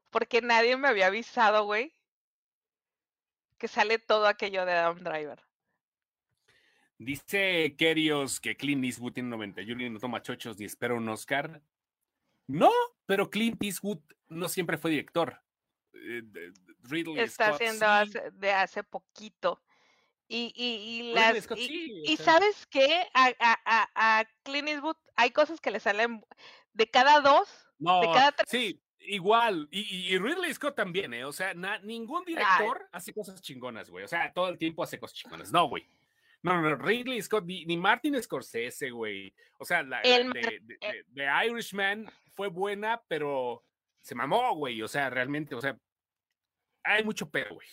[0.10, 1.94] Porque nadie me había avisado, güey.
[3.58, 5.44] Que sale todo aquello de Adam Driver.
[6.98, 11.62] Dice Kerios que Clint Eastwood tiene 91 y no toma chochos ni espera un Oscar.
[12.48, 12.72] No,
[13.06, 15.42] pero Clint Eastwood no siempre fue director.
[15.94, 16.22] eh,
[16.84, 17.86] Ridley Está haciendo
[18.34, 19.62] de hace poquito.
[20.28, 25.80] Y, y, las, y, sabes qué, a, a, a, Clint Eastwood hay cosas que le
[25.80, 26.26] salen
[26.74, 28.50] de cada dos, de cada tres.
[28.50, 29.68] Sí, igual.
[29.70, 31.26] Y, Ridley Scott también, ¿eh?
[31.26, 34.04] O sea, ningún director hace cosas chingonas, güey.
[34.04, 35.52] O sea, todo el tiempo hace cosas chingonas.
[35.52, 35.88] No, güey.
[36.46, 39.34] No, no, Ridley Scott, ni, Martin Scorsese, güey.
[39.58, 43.64] O sea, la, de, eh de, Irishman fue buena, pero
[44.00, 44.80] se mamó, güey.
[44.84, 45.76] O sea, realmente, o sea,
[46.84, 47.68] hay mucho pedo, güey.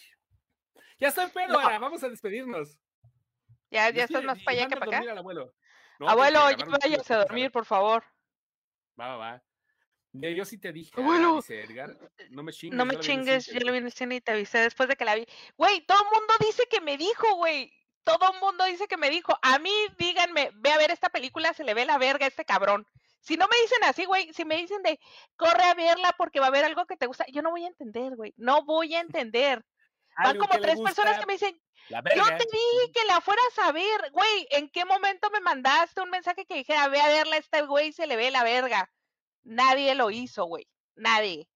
[0.99, 2.81] Ya está el pedo, ahora, vamos a despedirnos.
[3.71, 5.19] Ya, ya estás más para allá que para acá.
[5.19, 5.53] Abuelo,
[6.01, 8.03] abuelo ya váyase a dormir, por favor.
[8.99, 9.43] Va, va, va.
[10.15, 11.95] Yo sí te dije, dice Edgar,
[12.31, 12.77] no me chingues.
[12.79, 15.15] No me chingues, yo lo vi en escena y te avisé después de que la
[15.15, 15.27] vi.
[15.59, 17.71] Güey, todo el mundo dice que me dijo, güey.
[18.05, 19.39] Todo el mundo dice que me dijo.
[19.43, 22.45] A mí, díganme, ve a ver esta película, se le ve la verga a este
[22.45, 22.87] cabrón.
[23.21, 24.99] Si no me dicen así, güey, si me dicen de
[25.37, 27.69] corre a verla porque va a haber algo que te gusta, yo no voy a
[27.69, 28.35] entender, güey.
[28.37, 29.65] No voy a entender.
[30.25, 34.11] Van como tres personas que me dicen, yo te dije que la fueras a ver,
[34.13, 37.93] güey, ¿en qué momento me mandaste un mensaje que dijera, ve a verla, este güey
[37.93, 38.91] se le ve la verga?
[39.43, 41.49] Nadie lo hizo, güey, nadie.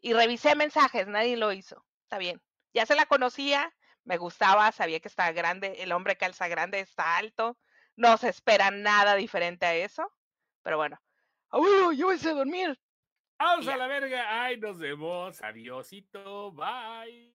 [0.00, 1.84] Y revisé mensajes, nadie lo hizo.
[2.04, 2.40] Está bien.
[2.72, 3.74] Ya se la conocía,
[4.06, 7.58] me gustaba, sabía que estaba grande, el hombre calza grande, está alto,
[7.96, 10.10] no se espera nada diferente a eso.
[10.62, 10.98] Pero bueno,
[11.50, 12.80] abuelo, yo voy a dormir.
[13.38, 14.44] Vamos a la verga.
[14.44, 15.42] Ay, nos vemos.
[15.42, 16.52] Adiósito.
[16.52, 17.34] Bye.